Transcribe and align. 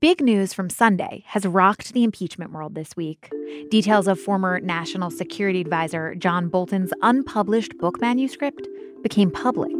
Big 0.00 0.20
news 0.20 0.52
from 0.52 0.68
Sunday 0.68 1.22
has 1.28 1.46
rocked 1.46 1.92
the 1.92 2.02
impeachment 2.02 2.50
world 2.50 2.74
this 2.74 2.96
week. 2.96 3.30
Details 3.70 4.08
of 4.08 4.18
former 4.18 4.58
National 4.58 5.12
Security 5.12 5.60
Advisor 5.60 6.16
John 6.16 6.48
Bolton's 6.48 6.90
unpublished 7.02 7.78
book 7.78 8.00
manuscript 8.00 8.66
became 9.04 9.30
public. 9.30 9.70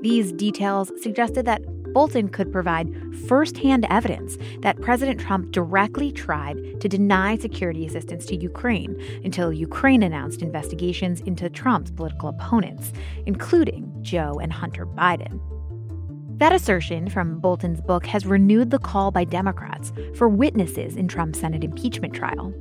These 0.00 0.30
details 0.30 0.92
suggested 1.02 1.44
that 1.46 1.60
Bolton 1.92 2.28
could 2.28 2.52
provide 2.52 2.88
firsthand 3.26 3.84
evidence 3.90 4.38
that 4.60 4.80
President 4.80 5.18
Trump 5.18 5.50
directly 5.50 6.12
tried 6.12 6.80
to 6.80 6.88
deny 6.88 7.36
security 7.38 7.84
assistance 7.84 8.26
to 8.26 8.36
Ukraine 8.36 8.94
until 9.24 9.52
Ukraine 9.52 10.04
announced 10.04 10.40
investigations 10.40 11.20
into 11.22 11.50
Trump's 11.50 11.90
political 11.90 12.28
opponents, 12.28 12.92
including 13.26 13.92
Joe 14.02 14.38
and 14.40 14.52
Hunter 14.52 14.86
Biden. 14.86 15.40
That 16.38 16.52
assertion 16.52 17.08
from 17.08 17.38
Bolton's 17.38 17.80
book 17.80 18.04
has 18.04 18.26
renewed 18.26 18.70
the 18.70 18.78
call 18.78 19.10
by 19.10 19.24
Democrats 19.24 19.90
for 20.14 20.28
witnesses 20.28 20.94
in 20.94 21.08
Trump's 21.08 21.40
Senate 21.40 21.64
impeachment 21.64 22.12
trial. 22.12 22.52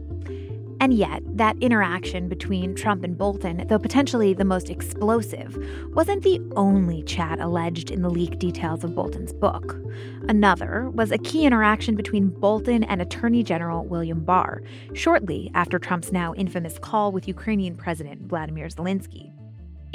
And 0.79 0.93
yet, 0.93 1.21
that 1.35 1.57
interaction 1.59 2.29
between 2.29 2.73
Trump 2.73 3.03
and 3.03 3.17
Bolton, 3.17 3.65
though 3.67 3.77
potentially 3.77 4.33
the 4.33 4.45
most 4.45 4.69
explosive, 4.69 5.57
wasn't 5.93 6.23
the 6.23 6.39
only 6.55 7.03
chat 7.03 7.41
alleged 7.41 7.91
in 7.91 8.01
the 8.01 8.09
leaked 8.09 8.39
details 8.39 8.85
of 8.85 8.95
Bolton's 8.95 9.33
book. 9.33 9.75
Another 10.29 10.89
was 10.91 11.11
a 11.11 11.17
key 11.17 11.45
interaction 11.45 11.95
between 11.95 12.29
Bolton 12.29 12.85
and 12.85 13.01
Attorney 13.01 13.43
General 13.43 13.83
William 13.83 14.23
Barr, 14.23 14.61
shortly 14.93 15.51
after 15.53 15.79
Trump's 15.79 16.13
now 16.13 16.33
infamous 16.35 16.79
call 16.79 17.11
with 17.11 17.27
Ukrainian 17.27 17.75
President 17.75 18.21
Vladimir 18.21 18.67
Zelensky. 18.67 19.33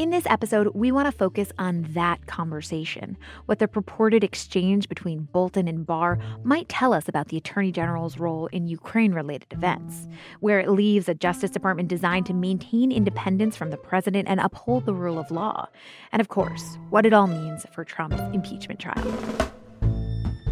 In 0.00 0.08
this 0.08 0.24
episode, 0.24 0.68
we 0.68 0.90
want 0.92 1.08
to 1.08 1.12
focus 1.12 1.52
on 1.58 1.82
that 1.90 2.26
conversation, 2.26 3.18
what 3.44 3.58
the 3.58 3.68
purported 3.68 4.24
exchange 4.24 4.88
between 4.88 5.28
Bolton 5.30 5.68
and 5.68 5.84
Barr 5.84 6.18
might 6.42 6.70
tell 6.70 6.94
us 6.94 7.06
about 7.06 7.28
the 7.28 7.36
Attorney 7.36 7.70
General's 7.70 8.16
role 8.16 8.46
in 8.46 8.66
Ukraine 8.66 9.12
related 9.12 9.52
events, 9.52 10.08
where 10.40 10.58
it 10.58 10.70
leaves 10.70 11.06
a 11.06 11.14
Justice 11.14 11.50
Department 11.50 11.90
designed 11.90 12.24
to 12.24 12.32
maintain 12.32 12.90
independence 12.90 13.56
from 13.56 13.68
the 13.68 13.76
president 13.76 14.26
and 14.26 14.40
uphold 14.40 14.86
the 14.86 14.94
rule 14.94 15.18
of 15.18 15.30
law, 15.30 15.68
and 16.12 16.20
of 16.20 16.28
course, 16.28 16.78
what 16.88 17.04
it 17.04 17.12
all 17.12 17.26
means 17.26 17.66
for 17.70 17.84
Trump's 17.84 18.22
impeachment 18.34 18.80
trial. 18.80 19.04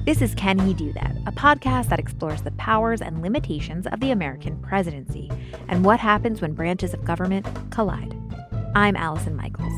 This 0.05 0.21
is 0.21 0.35
Can 0.35 0.59
He 0.59 0.75
Do 0.75 0.93
That, 0.93 1.17
a 1.27 1.33
podcast 1.33 1.89
that 1.89 1.99
explores 1.99 2.43
the 2.43 2.51
powers 2.51 3.01
and 3.01 3.23
limitations 3.23 3.87
of 3.87 4.01
the 4.01 4.11
American 4.11 4.59
presidency 4.61 5.31
and 5.69 5.87
what 5.87 6.01
happens 6.01 6.43
when 6.43 6.53
branches 6.53 6.93
of 6.93 7.03
government 7.07 7.47
collide. 7.71 8.15
I'm 8.79 8.95
Allison 8.95 9.35
Michaels. 9.35 9.73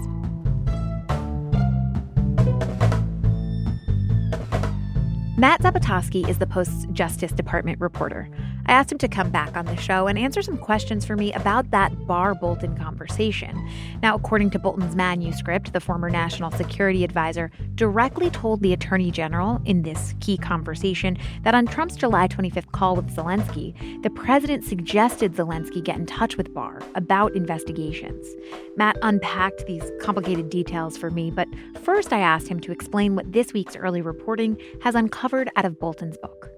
Matt 5.39 5.63
Zapotosky 5.63 6.29
is 6.29 6.37
the 6.37 6.47
Post's 6.47 6.85
Justice 6.93 7.33
Department 7.33 7.81
reporter. 7.81 8.29
I 8.71 8.75
asked 8.75 8.93
him 8.93 8.99
to 8.99 9.09
come 9.09 9.31
back 9.31 9.57
on 9.57 9.67
the 9.67 9.75
show 9.75 10.07
and 10.07 10.17
answer 10.17 10.43
some 10.43 10.57
questions 10.57 11.05
for 11.05 11.17
me 11.17 11.33
about 11.33 11.73
that 11.73 12.07
Barr 12.07 12.37
Bolton 12.37 12.79
conversation. 12.79 13.69
Now, 14.01 14.15
according 14.15 14.51
to 14.51 14.61
Bolton's 14.61 14.95
manuscript, 14.95 15.73
the 15.73 15.81
former 15.81 16.09
national 16.09 16.53
security 16.53 17.03
advisor 17.03 17.51
directly 17.75 18.31
told 18.31 18.63
the 18.63 18.73
attorney 18.73 19.11
general 19.11 19.61
in 19.65 19.83
this 19.83 20.15
key 20.21 20.39
conversation 20.39 21.19
that 21.43 21.53
on 21.53 21.67
Trump's 21.67 21.97
July 21.97 22.29
25th 22.29 22.71
call 22.71 22.95
with 22.95 23.13
Zelensky, 23.13 24.01
the 24.05 24.11
president 24.11 24.63
suggested 24.65 25.35
Zelensky 25.35 25.83
get 25.83 25.97
in 25.97 26.07
touch 26.07 26.37
with 26.37 26.55
Barr 26.55 26.81
about 26.95 27.35
investigations. 27.35 28.25
Matt 28.77 28.97
unpacked 29.03 29.67
these 29.67 29.91
complicated 30.01 30.49
details 30.49 30.97
for 30.97 31.11
me, 31.11 31.33
but 31.33 31.49
first 31.83 32.13
I 32.13 32.21
asked 32.21 32.47
him 32.47 32.61
to 32.61 32.71
explain 32.71 33.17
what 33.17 33.33
this 33.33 33.53
week's 33.53 33.75
early 33.75 34.01
reporting 34.01 34.57
has 34.85 34.95
uncovered 34.95 35.51
out 35.57 35.65
of 35.65 35.81
Bolton's 35.81 36.17
book. 36.19 36.53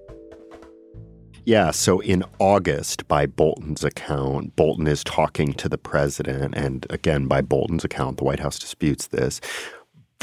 Yeah, 1.44 1.72
so 1.72 1.98
in 1.98 2.22
August, 2.38 3.08
by 3.08 3.26
Bolton's 3.26 3.82
account, 3.82 4.54
Bolton 4.54 4.86
is 4.86 5.02
talking 5.02 5.52
to 5.54 5.68
the 5.68 5.76
president, 5.76 6.54
and 6.54 6.86
again, 6.88 7.26
by 7.26 7.40
Bolton's 7.40 7.84
account, 7.84 8.18
the 8.18 8.24
White 8.24 8.38
House 8.38 8.60
disputes 8.60 9.08
this 9.08 9.40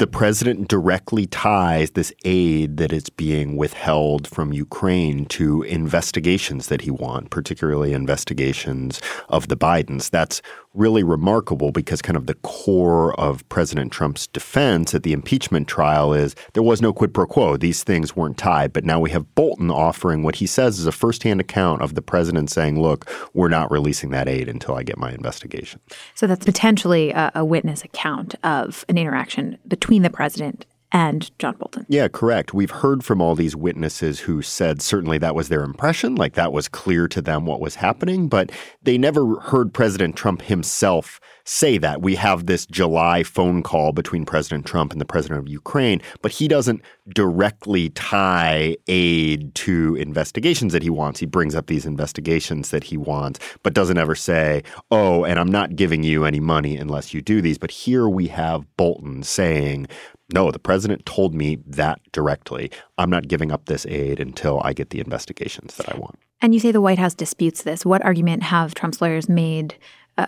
the 0.00 0.06
president 0.06 0.66
directly 0.66 1.26
ties 1.26 1.90
this 1.90 2.10
aid 2.24 2.78
that 2.78 2.90
is 2.90 3.10
being 3.10 3.58
withheld 3.58 4.26
from 4.26 4.50
Ukraine 4.50 5.26
to 5.26 5.60
investigations 5.64 6.68
that 6.68 6.80
he 6.80 6.90
wants, 6.90 7.28
particularly 7.28 7.92
investigations 7.92 8.98
of 9.28 9.48
the 9.48 9.58
Bidens. 9.58 10.08
That's 10.08 10.40
really 10.72 11.02
remarkable 11.02 11.72
because 11.72 12.00
kind 12.00 12.16
of 12.16 12.26
the 12.26 12.34
core 12.34 13.18
of 13.18 13.46
President 13.48 13.92
Trump's 13.92 14.28
defense 14.28 14.94
at 14.94 15.02
the 15.02 15.12
impeachment 15.12 15.66
trial 15.66 16.14
is 16.14 16.36
there 16.54 16.62
was 16.62 16.80
no 16.80 16.92
quid 16.92 17.12
pro 17.12 17.26
quo. 17.26 17.56
These 17.56 17.82
things 17.82 18.14
weren't 18.14 18.38
tied. 18.38 18.72
But 18.72 18.84
now 18.84 19.00
we 19.00 19.10
have 19.10 19.34
Bolton 19.34 19.70
offering 19.70 20.22
what 20.22 20.36
he 20.36 20.46
says 20.46 20.78
is 20.78 20.86
a 20.86 20.92
firsthand 20.92 21.40
account 21.40 21.82
of 21.82 21.94
the 21.94 22.02
president 22.02 22.50
saying, 22.50 22.80
look, 22.80 23.10
we're 23.34 23.48
not 23.48 23.70
releasing 23.70 24.10
that 24.10 24.28
aid 24.28 24.48
until 24.48 24.76
I 24.76 24.82
get 24.82 24.96
my 24.96 25.10
investigation. 25.12 25.80
So 26.14 26.26
that's 26.26 26.44
potentially 26.44 27.10
a, 27.10 27.32
a 27.34 27.44
witness 27.44 27.84
account 27.84 28.36
of 28.44 28.84
an 28.88 28.96
interaction 28.96 29.58
between 29.66 29.89
the 29.98 30.10
president 30.10 30.66
and 30.92 31.30
John 31.38 31.56
Bolton. 31.56 31.86
Yeah, 31.88 32.08
correct. 32.08 32.52
We've 32.52 32.70
heard 32.70 33.04
from 33.04 33.20
all 33.20 33.34
these 33.34 33.54
witnesses 33.54 34.20
who 34.20 34.42
said 34.42 34.82
certainly 34.82 35.18
that 35.18 35.34
was 35.34 35.48
their 35.48 35.62
impression, 35.62 36.16
like 36.16 36.34
that 36.34 36.52
was 36.52 36.68
clear 36.68 37.06
to 37.08 37.22
them 37.22 37.46
what 37.46 37.60
was 37.60 37.76
happening, 37.76 38.28
but 38.28 38.50
they 38.82 38.98
never 38.98 39.38
heard 39.40 39.72
President 39.72 40.16
Trump 40.16 40.42
himself 40.42 41.20
say 41.50 41.78
that. 41.78 42.00
We 42.00 42.14
have 42.14 42.46
this 42.46 42.64
July 42.64 43.24
phone 43.24 43.64
call 43.64 43.90
between 43.92 44.24
President 44.24 44.64
Trump 44.64 44.92
and 44.92 45.00
the 45.00 45.04
president 45.04 45.40
of 45.40 45.48
Ukraine, 45.48 46.00
but 46.22 46.30
he 46.30 46.46
doesn't 46.46 46.80
directly 47.12 47.90
tie 47.90 48.76
aid 48.86 49.52
to 49.56 49.96
investigations 49.96 50.72
that 50.72 50.84
he 50.84 50.90
wants. 50.90 51.18
He 51.18 51.26
brings 51.26 51.56
up 51.56 51.66
these 51.66 51.86
investigations 51.86 52.70
that 52.70 52.84
he 52.84 52.96
wants, 52.96 53.40
but 53.64 53.74
doesn't 53.74 53.98
ever 53.98 54.14
say, 54.14 54.62
oh, 54.92 55.24
and 55.24 55.40
I'm 55.40 55.50
not 55.50 55.74
giving 55.74 56.04
you 56.04 56.24
any 56.24 56.38
money 56.38 56.76
unless 56.76 57.12
you 57.12 57.20
do 57.20 57.42
these. 57.42 57.58
But 57.58 57.72
here 57.72 58.08
we 58.08 58.28
have 58.28 58.64
Bolton 58.76 59.24
saying, 59.24 59.88
no, 60.32 60.52
the 60.52 60.60
president 60.60 61.04
told 61.04 61.34
me 61.34 61.58
that 61.66 62.00
directly. 62.12 62.70
I'm 62.96 63.10
not 63.10 63.26
giving 63.26 63.50
up 63.50 63.66
this 63.66 63.84
aid 63.86 64.20
until 64.20 64.60
I 64.62 64.72
get 64.72 64.90
the 64.90 65.00
investigations 65.00 65.74
that 65.78 65.92
I 65.92 65.98
want. 65.98 66.16
And 66.40 66.54
you 66.54 66.60
say 66.60 66.72
the 66.72 66.80
White 66.80 66.98
House 66.98 67.14
disputes 67.14 67.64
this. 67.64 67.84
What 67.84 68.04
argument 68.04 68.44
have 68.44 68.74
Trump's 68.74 69.02
lawyers 69.02 69.28
made 69.28 69.74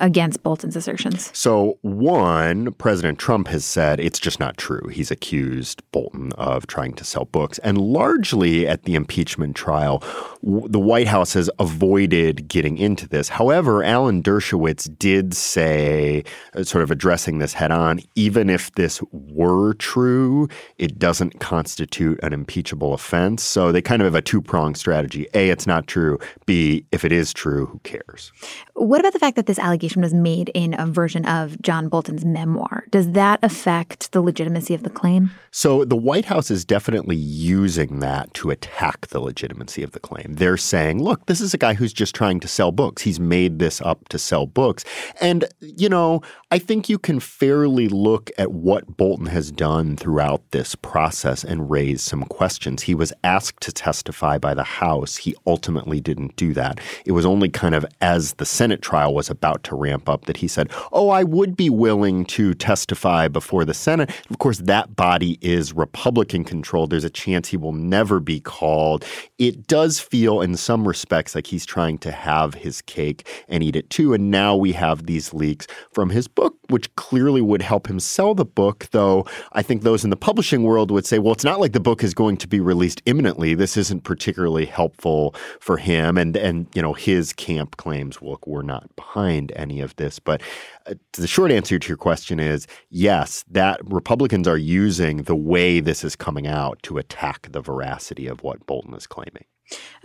against 0.00 0.42
Bolton's 0.42 0.76
assertions? 0.76 1.30
So, 1.36 1.78
one, 1.82 2.72
President 2.74 3.18
Trump 3.18 3.48
has 3.48 3.64
said 3.64 4.00
it's 4.00 4.18
just 4.18 4.40
not 4.40 4.56
true. 4.56 4.88
He's 4.88 5.10
accused 5.10 5.82
Bolton 5.92 6.32
of 6.32 6.66
trying 6.66 6.94
to 6.94 7.04
sell 7.04 7.24
books. 7.26 7.58
And 7.60 7.78
largely 7.78 8.66
at 8.66 8.84
the 8.84 8.94
impeachment 8.94 9.56
trial, 9.56 10.02
w- 10.44 10.68
the 10.68 10.80
White 10.80 11.08
House 11.08 11.34
has 11.34 11.50
avoided 11.58 12.48
getting 12.48 12.78
into 12.78 13.08
this. 13.08 13.28
However, 13.28 13.82
Alan 13.82 14.22
Dershowitz 14.22 14.88
did 14.98 15.34
say, 15.34 16.24
uh, 16.54 16.64
sort 16.64 16.82
of 16.82 16.90
addressing 16.90 17.38
this 17.38 17.52
head 17.52 17.70
on, 17.70 18.00
even 18.14 18.48
if 18.50 18.72
this 18.72 19.00
were 19.12 19.74
true, 19.74 20.48
it 20.78 20.98
doesn't 20.98 21.40
constitute 21.40 22.18
an 22.22 22.32
impeachable 22.32 22.94
offense. 22.94 23.42
So 23.42 23.72
they 23.72 23.82
kind 23.82 24.02
of 24.02 24.06
have 24.06 24.14
a 24.14 24.22
two 24.22 24.40
pronged 24.40 24.76
strategy. 24.76 25.26
A, 25.34 25.50
it's 25.50 25.66
not 25.66 25.86
true. 25.86 26.18
B, 26.46 26.84
if 26.92 27.04
it 27.04 27.12
is 27.12 27.32
true, 27.32 27.66
who 27.66 27.78
cares? 27.80 28.32
What 28.74 29.00
about 29.00 29.12
the 29.12 29.18
fact 29.18 29.36
that 29.36 29.46
this 29.46 29.58
allegation 29.58 29.81
was 29.90 30.14
made 30.14 30.50
in 30.54 30.78
a 30.78 30.86
version 30.86 31.24
of 31.26 31.60
John 31.60 31.88
Bolton's 31.88 32.24
memoir? 32.24 32.84
Does 32.90 33.10
that 33.12 33.40
affect 33.42 34.12
the 34.12 34.22
legitimacy 34.22 34.74
of 34.74 34.82
the 34.82 34.90
claim? 34.90 35.30
So 35.50 35.84
the 35.84 35.96
White 35.96 36.24
House 36.24 36.50
is 36.50 36.64
definitely 36.64 37.16
using 37.16 38.00
that 38.00 38.32
to 38.34 38.50
attack 38.50 39.08
the 39.08 39.20
legitimacy 39.20 39.82
of 39.82 39.92
the 39.92 40.00
claim. 40.00 40.34
They're 40.36 40.56
saying, 40.56 41.02
look, 41.02 41.26
this 41.26 41.40
is 41.40 41.52
a 41.52 41.58
guy 41.58 41.74
who's 41.74 41.92
just 41.92 42.14
trying 42.14 42.40
to 42.40 42.48
sell 42.48 42.72
books. 42.72 43.02
He's 43.02 43.20
made 43.20 43.58
this 43.58 43.80
up 43.80 44.08
to 44.08 44.18
sell 44.18 44.46
books. 44.46 44.84
And, 45.20 45.44
you 45.60 45.88
know, 45.88 46.22
I 46.50 46.58
think 46.58 46.88
you 46.88 46.98
can 46.98 47.20
fairly 47.20 47.88
look 47.88 48.30
at 48.38 48.52
what 48.52 48.96
Bolton 48.96 49.26
has 49.26 49.50
done 49.50 49.96
throughout 49.96 50.42
this 50.52 50.74
process 50.74 51.44
and 51.44 51.70
raise 51.70 52.02
some 52.02 52.24
questions. 52.24 52.82
He 52.82 52.94
was 52.94 53.12
asked 53.24 53.60
to 53.62 53.72
testify 53.72 54.38
by 54.38 54.54
the 54.54 54.62
House. 54.62 55.16
He 55.16 55.34
ultimately 55.46 56.00
didn't 56.00 56.36
do 56.36 56.54
that. 56.54 56.80
It 57.04 57.12
was 57.12 57.26
only 57.26 57.48
kind 57.48 57.74
of 57.74 57.84
as 58.00 58.34
the 58.34 58.46
Senate 58.46 58.80
trial 58.80 59.14
was 59.14 59.28
about 59.28 59.64
to 59.64 59.71
to 59.72 59.76
ramp 59.76 60.08
up 60.08 60.26
that 60.26 60.36
he 60.36 60.48
said, 60.48 60.70
Oh, 60.92 61.08
I 61.08 61.24
would 61.24 61.56
be 61.56 61.70
willing 61.70 62.24
to 62.26 62.54
testify 62.54 63.28
before 63.28 63.64
the 63.64 63.74
Senate. 63.74 64.10
Of 64.30 64.38
course, 64.38 64.58
that 64.58 64.94
body 64.94 65.38
is 65.40 65.72
Republican 65.72 66.44
controlled. 66.44 66.90
There's 66.90 67.04
a 67.04 67.10
chance 67.10 67.48
he 67.48 67.56
will 67.56 67.72
never 67.72 68.20
be 68.20 68.40
called. 68.40 69.04
It 69.38 69.66
does 69.66 69.98
feel, 69.98 70.40
in 70.40 70.56
some 70.56 70.86
respects, 70.86 71.34
like 71.34 71.46
he's 71.46 71.66
trying 71.66 71.98
to 71.98 72.12
have 72.12 72.54
his 72.54 72.82
cake 72.82 73.26
and 73.48 73.62
eat 73.62 73.76
it 73.76 73.90
too. 73.90 74.14
And 74.14 74.30
now 74.30 74.54
we 74.56 74.72
have 74.72 75.06
these 75.06 75.32
leaks 75.32 75.66
from 75.92 76.10
his 76.10 76.28
book, 76.28 76.56
which 76.68 76.94
clearly 76.96 77.40
would 77.40 77.62
help 77.62 77.88
him 77.88 77.98
sell 77.98 78.34
the 78.34 78.44
book, 78.44 78.88
though 78.92 79.26
I 79.52 79.62
think 79.62 79.82
those 79.82 80.04
in 80.04 80.10
the 80.10 80.16
publishing 80.16 80.62
world 80.62 80.90
would 80.90 81.06
say, 81.06 81.18
well, 81.18 81.32
it's 81.32 81.44
not 81.44 81.60
like 81.60 81.72
the 81.72 81.80
book 81.80 82.04
is 82.04 82.14
going 82.14 82.36
to 82.38 82.48
be 82.48 82.60
released 82.60 83.02
imminently. 83.06 83.54
This 83.54 83.76
isn't 83.76 84.04
particularly 84.04 84.66
helpful 84.66 85.34
for 85.60 85.78
him. 85.78 86.18
And, 86.18 86.36
and 86.36 86.66
you 86.74 86.82
know, 86.82 86.92
his 86.92 87.32
camp 87.32 87.76
claims, 87.76 88.20
look, 88.20 88.46
we're 88.46 88.62
not 88.62 88.94
behind 88.96 89.51
any 89.56 89.80
of 89.80 89.96
this. 89.96 90.18
But 90.18 90.42
uh, 90.86 90.94
the 91.12 91.26
short 91.26 91.50
answer 91.50 91.78
to 91.78 91.88
your 91.88 91.96
question 91.96 92.40
is 92.40 92.66
yes, 92.90 93.44
that 93.50 93.80
Republicans 93.84 94.48
are 94.48 94.58
using 94.58 95.24
the 95.24 95.36
way 95.36 95.80
this 95.80 96.04
is 96.04 96.16
coming 96.16 96.46
out 96.46 96.82
to 96.84 96.98
attack 96.98 97.48
the 97.50 97.60
veracity 97.60 98.26
of 98.26 98.42
what 98.42 98.66
Bolton 98.66 98.94
is 98.94 99.06
claiming. 99.06 99.44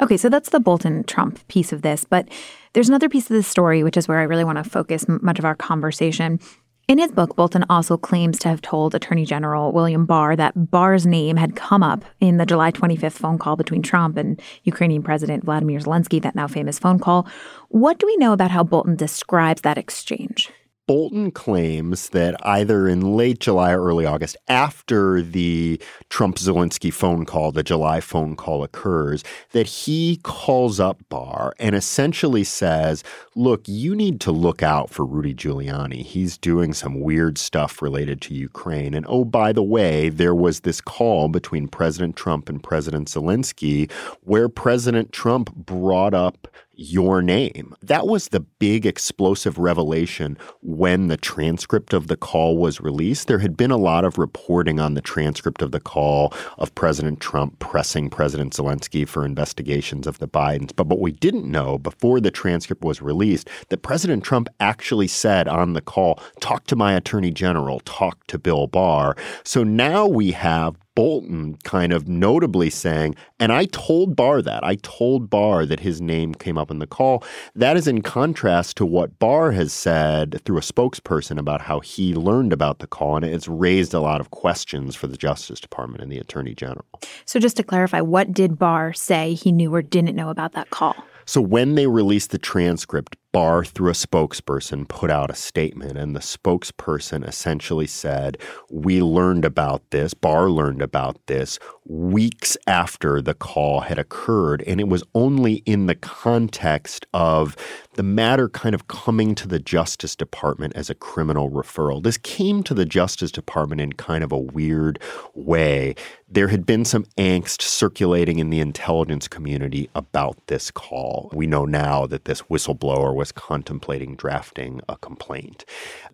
Okay, 0.01 0.17
so 0.17 0.29
that's 0.29 0.49
the 0.49 0.59
Bolton 0.59 1.03
Trump 1.03 1.45
piece 1.47 1.73
of 1.73 1.81
this. 1.81 2.05
But 2.05 2.29
there's 2.73 2.89
another 2.89 3.09
piece 3.09 3.29
of 3.29 3.35
the 3.35 3.43
story, 3.43 3.83
which 3.83 3.97
is 3.97 4.07
where 4.07 4.19
I 4.19 4.23
really 4.23 4.43
want 4.43 4.57
to 4.57 4.63
focus 4.63 5.05
much 5.07 5.39
of 5.39 5.45
our 5.45 5.55
conversation. 5.55 6.39
In 6.87 6.99
his 6.99 7.11
book, 7.11 7.35
Bolton 7.35 7.65
also 7.69 7.97
claims 7.97 8.39
to 8.39 8.47
have 8.47 8.61
told 8.61 8.95
Attorney 8.95 9.25
General 9.25 9.73
William 9.73 10.05
Barr 10.05 10.37
that 10.37 10.71
Barr's 10.71 11.05
name 11.05 11.35
had 11.35 11.53
come 11.53 11.83
up 11.83 12.05
in 12.21 12.37
the 12.37 12.45
July 12.45 12.71
25th 12.71 13.11
phone 13.11 13.37
call 13.37 13.57
between 13.57 13.81
Trump 13.81 14.15
and 14.15 14.41
Ukrainian 14.63 15.03
President 15.03 15.43
Vladimir 15.43 15.81
Zelensky, 15.81 16.21
that 16.21 16.33
now 16.33 16.47
famous 16.47 16.79
phone 16.79 16.97
call. 16.97 17.27
What 17.67 17.99
do 17.99 18.05
we 18.05 18.15
know 18.15 18.31
about 18.31 18.51
how 18.51 18.63
Bolton 18.63 18.95
describes 18.95 19.63
that 19.63 19.77
exchange? 19.77 20.49
Bolton 20.87 21.31
claims 21.31 22.09
that 22.09 22.35
either 22.45 22.87
in 22.87 23.01
late 23.17 23.39
July 23.39 23.73
or 23.73 23.83
early 23.83 24.05
August, 24.05 24.37
after 24.47 25.21
the 25.21 25.81
Trump 26.09 26.37
Zelensky 26.37 26.93
phone 26.93 27.25
call, 27.25 27.51
the 27.51 27.61
July 27.61 27.99
phone 27.99 28.37
call 28.37 28.63
occurs, 28.63 29.21
that 29.51 29.67
he 29.67 30.19
calls 30.23 30.79
up 30.79 30.97
Barr 31.09 31.53
and 31.59 31.75
essentially 31.75 32.45
says, 32.45 33.03
Look, 33.35 33.67
you 33.67 33.95
need 33.95 34.21
to 34.21 34.31
look 34.31 34.63
out 34.63 34.89
for 34.89 35.05
Rudy 35.05 35.35
Giuliani. 35.35 36.03
He's 36.03 36.37
doing 36.37 36.73
some 36.73 37.01
weird 37.01 37.37
stuff 37.37 37.81
related 37.81 38.21
to 38.21 38.33
Ukraine. 38.33 38.93
And 38.93 39.05
oh, 39.09 39.25
by 39.25 39.51
the 39.51 39.61
way, 39.61 40.07
there 40.09 40.33
was 40.33 40.61
this 40.61 40.79
call 40.79 41.27
between 41.27 41.67
President 41.67 42.15
Trump 42.15 42.47
and 42.47 42.63
President 42.63 43.09
Zelensky 43.09 43.91
where 44.23 44.47
President 44.47 45.11
Trump 45.11 45.53
brought 45.53 46.13
up 46.13 46.47
your 46.77 47.21
name. 47.21 47.75
That 47.81 48.07
was 48.07 48.29
the 48.29 48.39
big 48.39 48.85
explosive 48.85 49.57
revelation 49.57 50.37
when 50.61 51.07
the 51.07 51.17
transcript 51.17 51.91
of 51.93 52.07
the 52.07 52.15
call 52.15 52.57
was 52.57 52.79
released. 52.79 53.27
There 53.27 53.39
had 53.39 53.57
been 53.57 53.71
a 53.71 53.77
lot 53.77 54.05
of 54.05 54.17
reporting 54.17 54.79
on 54.79 54.93
the 54.93 55.01
transcript 55.01 55.61
of 55.61 55.71
the 55.71 55.79
call 55.79 56.33
of 56.57 56.73
President 56.75 57.19
Trump 57.19 57.57
pressing 57.59 58.09
President 58.09 58.53
Zelensky 58.53 59.07
for 59.07 59.25
investigations 59.25 60.05
of 60.05 60.19
the 60.19 60.27
Bidens. 60.27 60.71
But 60.75 60.87
what 60.87 60.99
we 60.99 61.11
didn't 61.11 61.49
know 61.49 61.79
before 61.79 62.21
the 62.21 62.31
transcript 62.31 62.83
was 62.83 63.01
released 63.01 63.49
that 63.69 63.81
President 63.81 64.23
Trump 64.23 64.47
actually 64.59 65.07
said 65.07 65.47
on 65.47 65.73
the 65.73 65.81
call, 65.81 66.19
talk 66.39 66.67
to 66.67 66.75
my 66.75 66.93
attorney 66.93 67.31
general, 67.31 67.79
talk 67.81 68.25
to 68.27 68.37
Bill 68.37 68.67
Barr. 68.67 69.15
So 69.43 69.63
now 69.63 70.05
we 70.05 70.31
have 70.31 70.75
Bolton 70.97 71.57
kind 71.63 71.93
of 71.93 72.07
notably 72.07 72.71
saying, 72.71 73.13
and 73.39 73.51
I 73.51 73.65
told 73.65 74.15
Barr 74.15 74.41
that. 74.41 74.63
I 74.63 74.77
told 74.81 75.29
Barr 75.29 75.63
that 75.63 75.81
his 75.81 76.01
name 76.01 76.33
came 76.33 76.57
up 76.57 76.71
in 76.71 76.79
the 76.79 76.87
call. 76.87 77.23
That 77.53 77.77
is 77.77 77.87
in 77.87 78.01
contrast 78.01 78.77
to 78.77 78.85
what 78.85 79.19
Barr 79.19 79.51
has 79.51 79.71
said 79.71 80.41
through 80.43 80.57
a 80.57 80.61
spokesperson 80.61 81.37
about 81.37 81.61
how 81.61 81.81
he 81.81 82.15
learned 82.15 82.51
about 82.51 82.79
the 82.79 82.87
call. 82.87 83.15
And 83.15 83.25
it's 83.25 83.47
raised 83.47 83.93
a 83.93 83.99
lot 83.99 84.19
of 84.19 84.31
questions 84.31 84.95
for 84.95 85.05
the 85.05 85.17
Justice 85.17 85.59
Department 85.59 86.01
and 86.01 86.11
the 86.11 86.17
Attorney 86.17 86.55
General. 86.55 86.85
So, 87.25 87.39
just 87.39 87.57
to 87.57 87.63
clarify, 87.63 88.01
what 88.01 88.33
did 88.33 88.57
Barr 88.57 88.91
say 88.91 89.35
he 89.35 89.51
knew 89.51 89.71
or 89.75 89.83
didn't 89.83 90.15
know 90.15 90.29
about 90.29 90.53
that 90.53 90.71
call? 90.71 90.95
So, 91.27 91.41
when 91.41 91.75
they 91.75 91.85
released 91.85 92.31
the 92.31 92.39
transcript, 92.39 93.17
Barr, 93.31 93.63
through 93.63 93.89
a 93.89 93.93
spokesperson, 93.93 94.87
put 94.87 95.11
out 95.11 95.29
a 95.29 95.35
statement, 95.35 95.97
and 95.97 96.15
the 96.15 96.21
spokesperson 96.21 97.27
essentially 97.27 97.87
said, 97.87 98.37
We 98.69 99.01
learned 99.01 99.45
about 99.45 99.89
this, 99.91 100.13
Barr 100.13 100.49
learned 100.49 100.81
about 100.81 101.17
this 101.27 101.59
weeks 101.89 102.57
after 102.67 103.21
the 103.21 103.33
call 103.33 103.81
had 103.81 103.97
occurred. 103.97 104.63
And 104.67 104.79
it 104.79 104.87
was 104.87 105.03
only 105.15 105.55
in 105.65 105.85
the 105.85 105.95
context 105.95 107.05
of 107.13 107.55
the 107.93 108.03
matter 108.03 108.49
kind 108.49 108.75
of 108.75 108.87
coming 108.87 109.33
to 109.35 109.47
the 109.47 109.59
Justice 109.59 110.15
Department 110.15 110.75
as 110.75 110.89
a 110.89 110.95
criminal 110.95 111.49
referral. 111.49 112.03
This 112.03 112.17
came 112.17 112.61
to 112.63 112.73
the 112.73 112.85
Justice 112.85 113.31
Department 113.31 113.81
in 113.81 113.93
kind 113.93 114.23
of 114.23 114.31
a 114.31 114.37
weird 114.37 114.99
way. 115.33 115.95
There 116.29 116.49
had 116.49 116.65
been 116.65 116.85
some 116.85 117.05
angst 117.17 117.61
circulating 117.61 118.39
in 118.39 118.49
the 118.49 118.59
intelligence 118.59 119.27
community 119.27 119.89
about 119.95 120.45
this 120.47 120.69
call. 120.71 121.29
We 121.33 121.47
know 121.47 121.65
now 121.65 122.05
that 122.07 122.25
this 122.25 122.41
whistleblower 122.43 123.15
was 123.17 123.31
contemplating 123.31 124.15
drafting 124.15 124.79
a 124.87 124.95
complaint. 124.97 125.65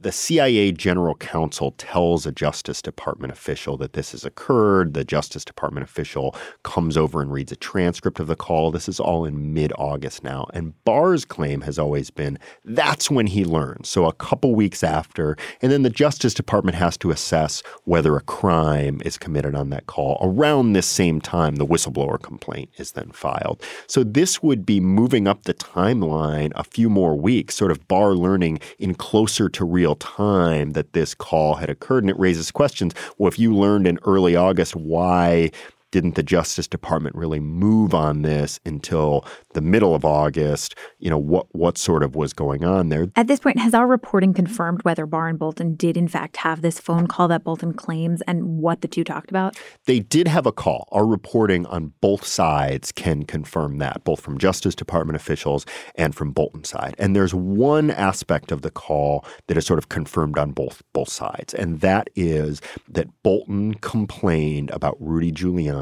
The 0.02 0.12
CIA 0.12 0.72
general 0.72 1.16
counsel 1.16 1.72
tells 1.72 2.26
a 2.26 2.32
Justice 2.32 2.82
Department 2.82 3.32
official 3.32 3.78
that 3.78 3.94
this 3.94 4.14
has 4.14 4.26
occurred. 4.26 4.94
The 4.94 5.04
Justice 5.04 5.46
Department 5.46 5.84
official 5.84 6.36
comes 6.64 6.98
over 6.98 7.22
and 7.22 7.32
reads 7.32 7.52
a 7.52 7.58
transcript 7.58 8.20
of 8.20 8.28
the 8.28 8.36
call. 8.36 8.72
This 8.72 8.90
is 8.90 9.00
all 9.00 9.26
in 9.26 9.54
mid 9.54 9.74
August 9.78 10.24
now. 10.24 10.48
And 10.54 10.74
Barr's 10.86 11.26
claim 11.26 11.62
has 11.62 11.78
always 11.78 12.10
been 12.10 12.40
that's 12.64 13.12
when 13.12 13.28
he 13.28 13.46
learned. 13.46 13.86
So 13.86 14.06
a 14.06 14.14
couple 14.14 14.56
weeks 14.56 14.84
after. 14.84 15.38
And 15.62 15.72
then 15.72 15.84
the 15.84 15.90
Justice 15.90 16.34
Department 16.34 16.76
has 16.76 16.98
to 16.98 17.12
assess 17.12 17.62
whether 17.84 18.16
a 18.16 18.22
crime 18.22 19.02
is 19.04 19.18
committed 19.18 19.56
on 19.56 19.70
that 19.70 19.88
call. 19.88 20.18
Around 20.22 20.74
this 20.74 20.88
same 20.88 21.20
time, 21.20 21.58
the 21.58 21.66
whistleblower 21.66 22.22
complaint 22.22 22.70
is 22.78 22.94
then 22.94 23.12
filed. 23.12 23.62
So 23.88 24.04
this 24.04 24.42
would 24.42 24.66
be 24.66 24.80
moving 24.80 25.28
up 25.28 25.44
the 25.44 25.54
timeline 25.54 26.52
a 26.56 26.64
few 26.64 26.90
more 26.94 27.16
weeks, 27.16 27.56
sort 27.56 27.72
of 27.72 27.88
Barr 27.88 28.14
learning 28.14 28.60
in 28.80 28.94
closer 28.94 29.50
to 29.50 29.66
real 29.66 29.96
time 29.96 30.72
that 30.72 30.94
this 30.94 31.14
call 31.14 31.56
had 31.56 31.70
occurred. 31.70 32.04
And 32.04 32.10
it 32.10 32.20
raises 32.20 32.52
questions. 32.52 32.94
Well, 33.18 33.28
if 33.28 33.38
you 33.38 33.54
learned 33.54 33.88
in 33.88 34.00
early 34.06 34.36
August 34.36 34.76
why 34.76 35.52
didn't 35.94 36.16
the 36.16 36.24
Justice 36.24 36.68
Department 36.68 37.16
really 37.16 37.40
move 37.40 37.94
on 37.94 38.24
this 38.24 38.60
until 38.66 39.24
the 39.54 39.62
middle 39.62 39.94
of 39.94 40.04
August? 40.04 40.74
You 40.98 41.12
know, 41.12 41.20
what 41.20 41.46
what 41.52 41.78
sort 41.78 42.02
of 42.02 42.16
was 42.16 42.34
going 42.34 42.66
on 42.66 42.90
there? 42.90 43.10
At 43.16 43.28
this 43.28 43.40
point, 43.40 43.60
has 43.60 43.76
our 43.76 43.86
reporting 43.86 44.34
confirmed 44.34 44.82
whether 44.82 45.06
Barr 45.06 45.28
and 45.28 45.38
Bolton 45.38 45.76
did 45.76 45.96
in 45.96 46.08
fact 46.08 46.38
have 46.38 46.64
this 46.64 46.80
phone 46.80 47.06
call 47.06 47.28
that 47.28 47.44
Bolton 47.44 47.76
claims 47.76 48.24
and 48.24 48.58
what 48.58 48.82
the 48.82 48.88
two 48.88 49.04
talked 49.04 49.30
about? 49.30 49.56
They 49.86 50.00
did 50.00 50.28
have 50.28 50.48
a 50.48 50.52
call. 50.52 50.90
Our 50.92 51.06
reporting 51.06 51.68
on 51.68 51.94
both 52.02 52.26
sides 52.26 52.92
can 52.92 53.22
confirm 53.24 53.78
that, 53.78 54.04
both 54.04 54.20
from 54.20 54.40
Justice 54.40 54.74
Department 54.74 55.16
officials 55.16 55.64
and 55.94 56.16
from 56.16 56.32
Bolton's 56.32 56.70
side. 56.70 56.96
And 56.98 57.16
there's 57.16 57.36
one 57.36 57.92
aspect 57.92 58.52
of 58.52 58.64
the 58.64 58.72
call 58.72 59.26
that 59.46 59.58
is 59.58 59.68
sort 59.68 59.78
of 59.78 59.90
confirmed 59.90 60.40
on 60.40 60.54
both 60.54 60.82
both 60.92 61.10
sides, 61.10 61.54
and 61.54 61.82
that 61.82 62.10
is 62.16 62.62
that 62.90 63.10
Bolton 63.22 63.76
complained 63.76 64.72
about 64.72 64.98
Rudy 65.00 65.32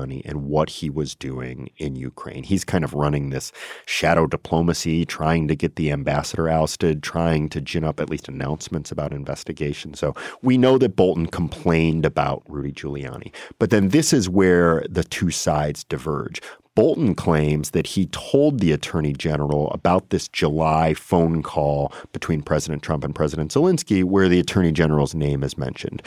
And 0.02 0.46
what 0.46 0.70
he 0.70 0.90
was 0.90 1.14
doing 1.14 1.70
in 1.78 1.96
Ukraine. 1.96 2.44
He's 2.44 2.64
kind 2.64 2.84
of 2.84 2.94
running 2.94 3.30
this 3.30 3.52
shadow 3.86 4.26
diplomacy, 4.26 5.06
trying 5.06 5.48
to 5.48 5.56
get 5.56 5.76
the 5.76 5.92
ambassador 5.92 6.50
ousted, 6.50 7.04
trying 7.04 7.50
to 7.50 7.62
gin 7.62 7.84
up 7.84 8.00
at 8.00 8.10
least 8.10 8.28
announcements 8.28 8.92
about 8.92 9.14
investigation. 9.14 9.94
So 9.94 10.16
we 10.42 10.58
know 10.58 10.78
that 10.80 10.96
Bolton 10.96 11.28
complained 11.28 12.06
about 12.06 12.44
Rudy 12.48 12.72
Giuliani. 12.72 13.32
But 13.60 13.70
then 13.70 13.90
this 13.90 14.14
is 14.14 14.28
where 14.28 14.84
the 14.90 15.04
two 15.04 15.30
sides 15.30 15.84
diverge. 15.84 16.42
Bolton 16.74 17.16
claims 17.16 17.72
that 17.72 17.86
he 17.86 18.06
told 18.08 18.60
the 18.60 18.72
attorney 18.72 19.12
general 19.12 19.70
about 19.72 20.10
this 20.10 20.30
July 20.30 20.94
phone 20.94 21.44
call 21.44 21.92
between 22.14 22.42
President 22.42 22.82
Trump 22.82 23.04
and 23.04 23.14
President 23.14 23.52
Zelensky, 23.52 24.06
where 24.06 24.30
the 24.30 24.40
attorney 24.40 24.72
general's 24.72 25.14
name 25.14 25.44
is 25.44 25.58
mentioned. 25.58 26.02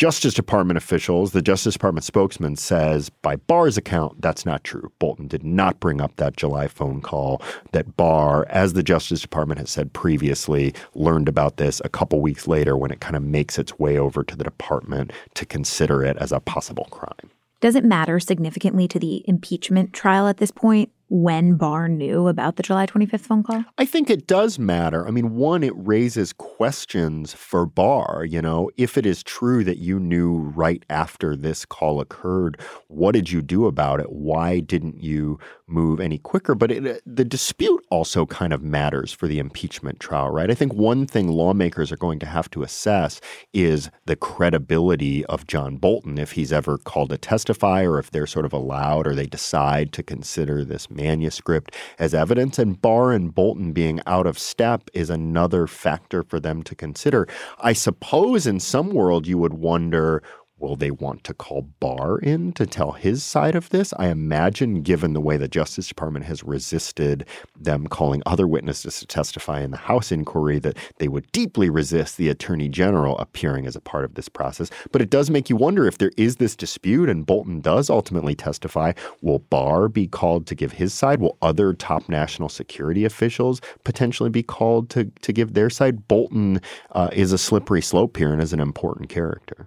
Justice 0.00 0.32
Department 0.32 0.78
officials, 0.78 1.32
the 1.32 1.42
Justice 1.42 1.74
Department 1.74 2.04
spokesman 2.04 2.56
says, 2.56 3.10
by 3.10 3.36
Barr's 3.36 3.76
account, 3.76 4.22
that's 4.22 4.46
not 4.46 4.64
true. 4.64 4.90
Bolton 4.98 5.28
did 5.28 5.44
not 5.44 5.78
bring 5.78 6.00
up 6.00 6.16
that 6.16 6.38
July 6.38 6.68
phone 6.68 7.02
call. 7.02 7.42
That 7.72 7.98
Barr, 7.98 8.46
as 8.48 8.72
the 8.72 8.82
Justice 8.82 9.20
Department 9.20 9.60
has 9.60 9.68
said 9.68 9.92
previously, 9.92 10.72
learned 10.94 11.28
about 11.28 11.58
this 11.58 11.82
a 11.84 11.90
couple 11.90 12.22
weeks 12.22 12.48
later 12.48 12.78
when 12.78 12.90
it 12.90 13.00
kind 13.00 13.14
of 13.14 13.22
makes 13.22 13.58
its 13.58 13.78
way 13.78 13.98
over 13.98 14.24
to 14.24 14.34
the 14.34 14.42
department 14.42 15.12
to 15.34 15.44
consider 15.44 16.02
it 16.02 16.16
as 16.16 16.32
a 16.32 16.40
possible 16.40 16.88
crime. 16.90 17.30
Does 17.60 17.74
it 17.74 17.84
matter 17.84 18.18
significantly 18.20 18.88
to 18.88 18.98
the 18.98 19.22
impeachment 19.28 19.92
trial 19.92 20.28
at 20.28 20.38
this 20.38 20.50
point 20.50 20.90
when 21.10 21.56
Barr 21.56 21.88
knew 21.88 22.28
about 22.28 22.54
the 22.54 22.62
July 22.62 22.86
25th 22.86 23.20
phone 23.20 23.42
call? 23.42 23.64
I 23.76 23.84
think 23.84 24.08
it 24.08 24.28
does 24.28 24.60
matter. 24.60 25.06
I 25.06 25.10
mean, 25.10 25.34
one, 25.34 25.64
it 25.64 25.72
raises 25.74 26.32
questions 26.32 27.34
for 27.34 27.66
Barr. 27.66 28.24
You 28.24 28.40
know, 28.40 28.70
if 28.76 28.96
it 28.96 29.04
is 29.04 29.24
true 29.24 29.64
that 29.64 29.78
you 29.78 29.98
knew 29.98 30.38
right 30.38 30.84
after 30.88 31.34
this 31.34 31.66
call 31.66 32.00
occurred, 32.00 32.60
what 32.86 33.12
did 33.12 33.30
you 33.30 33.42
do 33.42 33.66
about 33.66 33.98
it? 33.98 34.10
Why 34.10 34.60
didn't 34.60 35.02
you 35.02 35.40
move 35.66 36.00
any 36.00 36.18
quicker? 36.18 36.54
But 36.54 36.70
it, 36.70 36.86
uh, 36.86 37.00
the 37.04 37.24
dispute 37.24 37.84
also 37.90 38.24
kind 38.24 38.52
of 38.52 38.62
matters 38.62 39.12
for 39.12 39.26
the 39.26 39.40
impeachment 39.40 39.98
trial, 39.98 40.30
right? 40.30 40.50
I 40.50 40.54
think 40.54 40.74
one 40.74 41.06
thing 41.06 41.26
lawmakers 41.26 41.90
are 41.90 41.96
going 41.96 42.20
to 42.20 42.26
have 42.26 42.48
to 42.50 42.62
assess 42.62 43.20
is 43.52 43.90
the 44.06 44.16
credibility 44.16 45.24
of 45.26 45.48
John 45.48 45.76
Bolton 45.76 46.18
if 46.18 46.32
he's 46.32 46.52
ever 46.52 46.78
called 46.78 47.10
to 47.10 47.18
testify 47.18 47.82
or 47.82 47.98
if 47.98 48.12
they're 48.12 48.28
sort 48.28 48.44
of 48.44 48.52
allowed 48.52 49.08
or 49.08 49.14
they 49.16 49.26
decide 49.26 49.92
to 49.94 50.04
consider 50.04 50.64
this 50.64 50.88
manuscript 51.00 51.74
as 51.98 52.14
evidence. 52.14 52.58
And 52.58 52.80
Barr 52.80 53.12
and 53.12 53.34
Bolton 53.34 53.72
being 53.72 54.00
out 54.06 54.26
of 54.26 54.38
step 54.38 54.90
is 54.92 55.10
another 55.10 55.66
factor 55.66 56.22
for 56.22 56.38
them 56.38 56.62
to 56.64 56.74
consider. 56.74 57.26
I 57.58 57.72
suppose 57.72 58.46
in 58.46 58.60
some 58.60 58.90
world 58.90 59.26
you 59.26 59.38
would 59.38 59.54
wonder 59.54 60.22
Will 60.60 60.76
they 60.76 60.90
want 60.90 61.24
to 61.24 61.32
call 61.32 61.62
Barr 61.80 62.18
in 62.18 62.52
to 62.52 62.66
tell 62.66 62.92
his 62.92 63.24
side 63.24 63.54
of 63.54 63.70
this? 63.70 63.94
I 63.96 64.08
imagine, 64.08 64.82
given 64.82 65.14
the 65.14 65.20
way 65.20 65.38
the 65.38 65.48
Justice 65.48 65.88
Department 65.88 66.26
has 66.26 66.44
resisted 66.44 67.26
them 67.58 67.86
calling 67.86 68.22
other 68.26 68.46
witnesses 68.46 69.00
to 69.00 69.06
testify 69.06 69.62
in 69.62 69.70
the 69.70 69.78
House 69.78 70.12
inquiry, 70.12 70.58
that 70.58 70.76
they 70.98 71.08
would 71.08 71.32
deeply 71.32 71.70
resist 71.70 72.18
the 72.18 72.28
Attorney 72.28 72.68
General 72.68 73.16
appearing 73.16 73.66
as 73.66 73.74
a 73.74 73.80
part 73.80 74.04
of 74.04 74.16
this 74.16 74.28
process. 74.28 74.68
But 74.92 75.00
it 75.00 75.08
does 75.08 75.30
make 75.30 75.48
you 75.48 75.56
wonder 75.56 75.86
if 75.86 75.96
there 75.96 76.12
is 76.18 76.36
this 76.36 76.54
dispute 76.54 77.08
and 77.08 77.24
Bolton 77.24 77.62
does 77.62 77.88
ultimately 77.88 78.34
testify, 78.34 78.92
will 79.22 79.38
Barr 79.38 79.88
be 79.88 80.06
called 80.06 80.46
to 80.48 80.54
give 80.54 80.72
his 80.72 80.92
side? 80.92 81.22
Will 81.22 81.38
other 81.40 81.72
top 81.72 82.06
national 82.06 82.50
security 82.50 83.06
officials 83.06 83.62
potentially 83.84 84.28
be 84.28 84.42
called 84.42 84.90
to, 84.90 85.06
to 85.22 85.32
give 85.32 85.54
their 85.54 85.70
side? 85.70 86.06
Bolton 86.06 86.60
uh, 86.90 87.08
is 87.14 87.32
a 87.32 87.38
slippery 87.38 87.80
slope 87.80 88.18
here 88.18 88.30
and 88.30 88.42
is 88.42 88.52
an 88.52 88.60
important 88.60 89.08
character. 89.08 89.66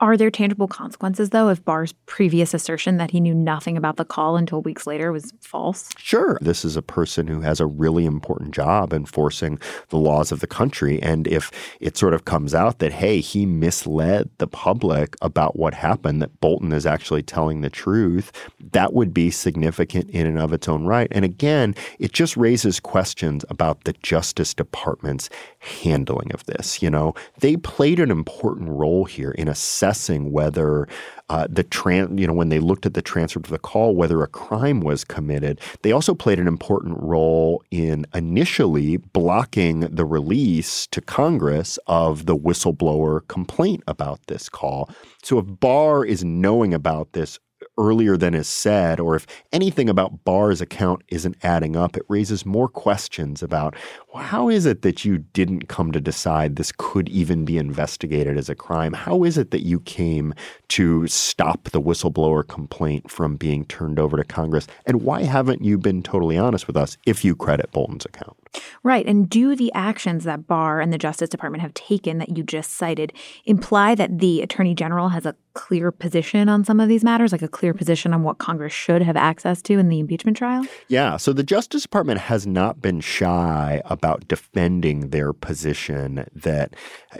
Are 0.00 0.16
there 0.16 0.30
tangible 0.30 0.66
consequences, 0.66 1.28
though, 1.28 1.50
if 1.50 1.62
Barr's 1.62 1.92
previous 2.06 2.54
assertion 2.54 2.96
that 2.96 3.10
he 3.10 3.20
knew 3.20 3.34
nothing 3.34 3.76
about 3.76 3.98
the 3.98 4.04
call 4.06 4.38
until 4.38 4.62
weeks 4.62 4.86
later 4.86 5.12
was 5.12 5.30
false? 5.42 5.90
Sure. 5.98 6.38
This 6.40 6.64
is 6.64 6.74
a 6.74 6.80
person 6.80 7.26
who 7.26 7.42
has 7.42 7.60
a 7.60 7.66
really 7.66 8.06
important 8.06 8.52
job 8.52 8.94
enforcing 8.94 9.58
the 9.90 9.98
laws 9.98 10.32
of 10.32 10.40
the 10.40 10.46
country. 10.46 11.02
And 11.02 11.26
if 11.28 11.50
it 11.80 11.98
sort 11.98 12.14
of 12.14 12.24
comes 12.24 12.54
out 12.54 12.78
that, 12.78 12.92
hey, 12.92 13.20
he 13.20 13.44
misled 13.44 14.30
the 14.38 14.46
public 14.46 15.16
about 15.20 15.56
what 15.56 15.74
happened, 15.74 16.22
that 16.22 16.40
Bolton 16.40 16.72
is 16.72 16.86
actually 16.86 17.22
telling 17.22 17.60
the 17.60 17.68
truth, 17.68 18.32
that 18.72 18.94
would 18.94 19.12
be 19.12 19.30
significant 19.30 20.08
in 20.08 20.26
and 20.26 20.38
of 20.38 20.54
its 20.54 20.66
own 20.66 20.86
right. 20.86 21.08
And 21.10 21.26
again, 21.26 21.74
it 21.98 22.14
just 22.14 22.38
raises 22.38 22.80
questions 22.80 23.44
about 23.50 23.84
the 23.84 23.92
Justice 24.02 24.54
Department's 24.54 25.28
handling 25.58 26.32
of 26.32 26.46
this. 26.46 26.80
You 26.80 26.88
know, 26.88 27.12
they 27.40 27.58
played 27.58 28.00
an 28.00 28.10
important 28.10 28.70
role 28.70 29.04
here 29.04 29.32
in 29.32 29.46
assessing 29.46 29.89
assessing 29.90 30.30
whether 30.30 30.86
uh, 31.28 31.46
the 31.50 31.64
tran- 31.64 32.18
you 32.18 32.26
know 32.26 32.32
when 32.32 32.48
they 32.48 32.60
looked 32.60 32.86
at 32.86 32.94
the 32.94 33.02
transcript 33.02 33.46
of 33.46 33.52
the 33.52 33.58
call 33.58 33.94
whether 33.94 34.22
a 34.22 34.28
crime 34.28 34.80
was 34.80 35.04
committed. 35.04 35.60
They 35.82 35.92
also 35.92 36.14
played 36.14 36.38
an 36.38 36.46
important 36.46 36.96
role 37.00 37.62
in 37.70 38.06
initially 38.14 38.98
blocking 38.98 39.80
the 39.80 40.04
release 40.04 40.86
to 40.88 41.00
Congress 41.00 41.78
of 41.86 42.26
the 42.26 42.36
whistleblower 42.36 43.26
complaint 43.28 43.82
about 43.86 44.20
this 44.28 44.48
call. 44.48 44.88
So 45.22 45.38
if 45.38 45.46
Barr 45.60 46.04
is 46.04 46.24
knowing 46.24 46.72
about 46.72 47.12
this 47.12 47.38
earlier 47.80 48.16
than 48.16 48.34
is 48.34 48.46
said, 48.46 49.00
or 49.00 49.16
if 49.16 49.26
anything 49.52 49.88
about 49.88 50.24
Barr's 50.24 50.60
account 50.60 51.02
isn't 51.08 51.36
adding 51.42 51.74
up, 51.74 51.96
it 51.96 52.04
raises 52.08 52.44
more 52.44 52.68
questions 52.68 53.42
about 53.42 53.74
well, 54.12 54.22
how 54.22 54.48
is 54.48 54.66
it 54.66 54.82
that 54.82 55.04
you 55.04 55.18
didn't 55.18 55.68
come 55.68 55.92
to 55.92 56.00
decide 56.00 56.56
this 56.56 56.72
could 56.76 57.08
even 57.08 57.44
be 57.44 57.58
investigated 57.58 58.36
as 58.36 58.48
a 58.48 58.54
crime? 58.54 58.92
How 58.92 59.24
is 59.24 59.38
it 59.38 59.52
that 59.52 59.64
you 59.64 59.80
came 59.80 60.34
to 60.68 61.06
stop 61.06 61.70
the 61.70 61.80
whistleblower 61.80 62.46
complaint 62.46 63.10
from 63.10 63.36
being 63.36 63.64
turned 63.66 63.98
over 63.98 64.16
to 64.16 64.24
Congress? 64.24 64.66
And 64.84 65.02
why 65.02 65.22
haven't 65.22 65.64
you 65.64 65.78
been 65.78 66.02
totally 66.02 66.36
honest 66.36 66.66
with 66.66 66.76
us 66.76 66.96
if 67.06 67.24
you 67.24 67.36
credit 67.36 67.70
Bolton's 67.70 68.04
account? 68.04 68.36
Right. 68.82 69.06
And 69.06 69.30
do 69.30 69.54
the 69.54 69.72
actions 69.74 70.24
that 70.24 70.46
Barr 70.46 70.80
and 70.80 70.92
the 70.92 70.98
Justice 70.98 71.28
Department 71.28 71.62
have 71.62 71.74
taken 71.74 72.18
that 72.18 72.36
you 72.36 72.42
just 72.42 72.72
cited 72.72 73.12
imply 73.44 73.94
that 73.94 74.18
the 74.18 74.42
Attorney 74.42 74.74
General 74.74 75.10
has 75.10 75.24
a 75.24 75.36
clear 75.60 75.92
position 75.92 76.48
on 76.48 76.64
some 76.64 76.80
of 76.80 76.88
these 76.88 77.04
matters, 77.04 77.32
like 77.32 77.42
a 77.42 77.48
clear 77.48 77.72
mm-hmm. 77.72 77.78
position 77.78 78.14
on 78.14 78.22
what 78.22 78.38
Congress 78.38 78.72
should 78.72 79.02
have 79.02 79.16
access 79.16 79.60
to 79.60 79.78
in 79.78 79.90
the 79.90 80.00
impeachment 80.00 80.36
trial? 80.36 80.64
Yeah. 80.88 81.18
So 81.18 81.34
the 81.34 81.42
Justice 81.42 81.82
Department 81.82 82.18
has 82.20 82.46
not 82.46 82.80
been 82.80 83.00
shy 83.00 83.82
about 83.84 84.26
defending 84.26 85.10
their 85.10 85.34
position 85.34 86.26
that, 86.34 86.74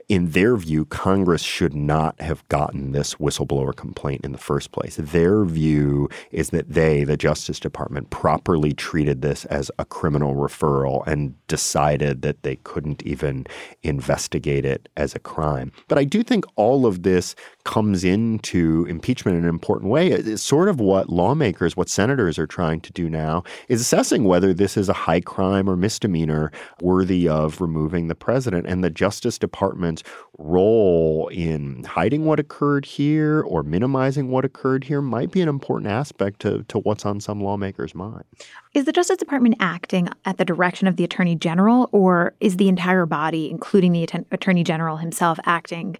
in 0.08 0.30
their 0.30 0.56
view, 0.56 0.86
Congress 0.86 1.42
should 1.42 1.74
not 1.74 2.18
have 2.20 2.48
gotten 2.48 2.92
this 2.92 3.16
whistleblower 3.16 3.76
complaint 3.76 4.24
in 4.24 4.32
the 4.32 4.38
first 4.38 4.72
place. 4.72 4.96
Their 4.96 5.44
view 5.44 6.08
is 6.30 6.48
that 6.50 6.70
they, 6.70 7.04
the 7.04 7.18
Justice 7.18 7.60
Department, 7.60 8.08
properly 8.08 8.72
treated 8.72 9.20
this 9.20 9.44
as 9.46 9.70
a 9.78 9.84
criminal 9.84 10.34
referral 10.34 11.06
and 11.06 11.34
decided 11.46 12.22
that 12.22 12.42
they 12.42 12.56
couldn't 12.56 13.02
even 13.02 13.46
investigate 13.82 14.64
it 14.64 14.88
as 14.96 15.14
a 15.14 15.18
crime. 15.18 15.72
But 15.88 15.98
I 15.98 16.04
do 16.04 16.22
think 16.22 16.44
all 16.56 16.86
of 16.86 17.02
this 17.02 17.34
comes 17.64 18.04
into 18.30 18.86
impeachment 18.88 19.36
in 19.36 19.44
an 19.44 19.48
important 19.48 19.90
way. 19.90 20.10
It's 20.10 20.42
sort 20.42 20.68
of 20.68 20.80
what 20.80 21.08
lawmakers, 21.10 21.76
what 21.76 21.88
senators 21.88 22.38
are 22.38 22.46
trying 22.46 22.80
to 22.82 22.92
do 22.92 23.10
now 23.10 23.42
is 23.68 23.80
assessing 23.80 24.24
whether 24.24 24.54
this 24.54 24.76
is 24.76 24.88
a 24.88 24.92
high 24.92 25.20
crime 25.20 25.68
or 25.68 25.76
misdemeanor 25.76 26.52
worthy 26.80 27.28
of 27.28 27.60
removing 27.60 28.08
the 28.08 28.14
president. 28.14 28.66
And 28.66 28.84
the 28.84 28.90
Justice 28.90 29.38
Department's 29.38 30.02
role 30.38 31.28
in 31.32 31.84
hiding 31.84 32.24
what 32.24 32.40
occurred 32.40 32.84
here 32.84 33.42
or 33.42 33.62
minimizing 33.62 34.30
what 34.30 34.44
occurred 34.44 34.84
here 34.84 35.02
might 35.02 35.32
be 35.32 35.40
an 35.40 35.48
important 35.48 35.90
aspect 35.90 36.40
to, 36.40 36.62
to 36.64 36.78
what's 36.78 37.04
on 37.04 37.20
some 37.20 37.42
lawmakers' 37.42 37.94
mind. 37.94 38.24
Is 38.72 38.84
the 38.84 38.92
Justice 38.92 39.16
Department 39.16 39.56
acting 39.60 40.08
at 40.24 40.38
the 40.38 40.44
direction 40.44 40.86
of 40.86 40.96
the 40.96 41.04
Attorney 41.04 41.34
General, 41.34 41.88
or 41.92 42.34
is 42.40 42.56
the 42.56 42.68
entire 42.68 43.06
body, 43.06 43.50
including 43.50 43.92
the 43.92 44.08
Attorney 44.30 44.64
General 44.64 44.98
himself, 44.98 45.38
acting 45.44 45.96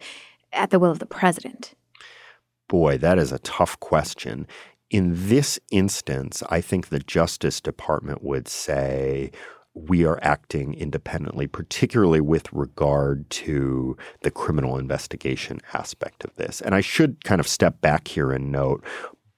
at 0.52 0.70
the 0.70 0.78
will 0.78 0.90
of 0.90 1.00
the 1.00 1.06
president? 1.06 1.75
Boy, 2.71 2.99
that 2.99 3.19
is 3.19 3.33
a 3.33 3.41
tough 3.41 3.81
question. 3.81 4.47
In 4.91 5.29
this 5.29 5.59
instance, 5.73 6.41
I 6.50 6.61
think 6.61 6.87
the 6.87 7.00
Justice 7.00 7.61
Department 7.61 8.23
would 8.23 8.47
say 8.47 9.33
we 9.75 10.05
are 10.05 10.21
acting 10.23 10.75
independently, 10.75 11.49
particularly 11.49 12.21
with 12.21 12.53
regard 12.53 13.29
to 13.31 13.97
the 14.23 14.31
criminal 14.31 14.79
investigation 14.79 15.59
aspect 15.75 16.23
of 16.23 16.33
this. 16.37 16.61
And 16.61 16.73
I 16.73 16.81
should 16.81 17.25
kind 17.25 17.41
of 17.41 17.49
step 17.49 17.81
back 17.81 18.07
here 18.07 18.31
and 18.31 18.53
note 18.53 18.85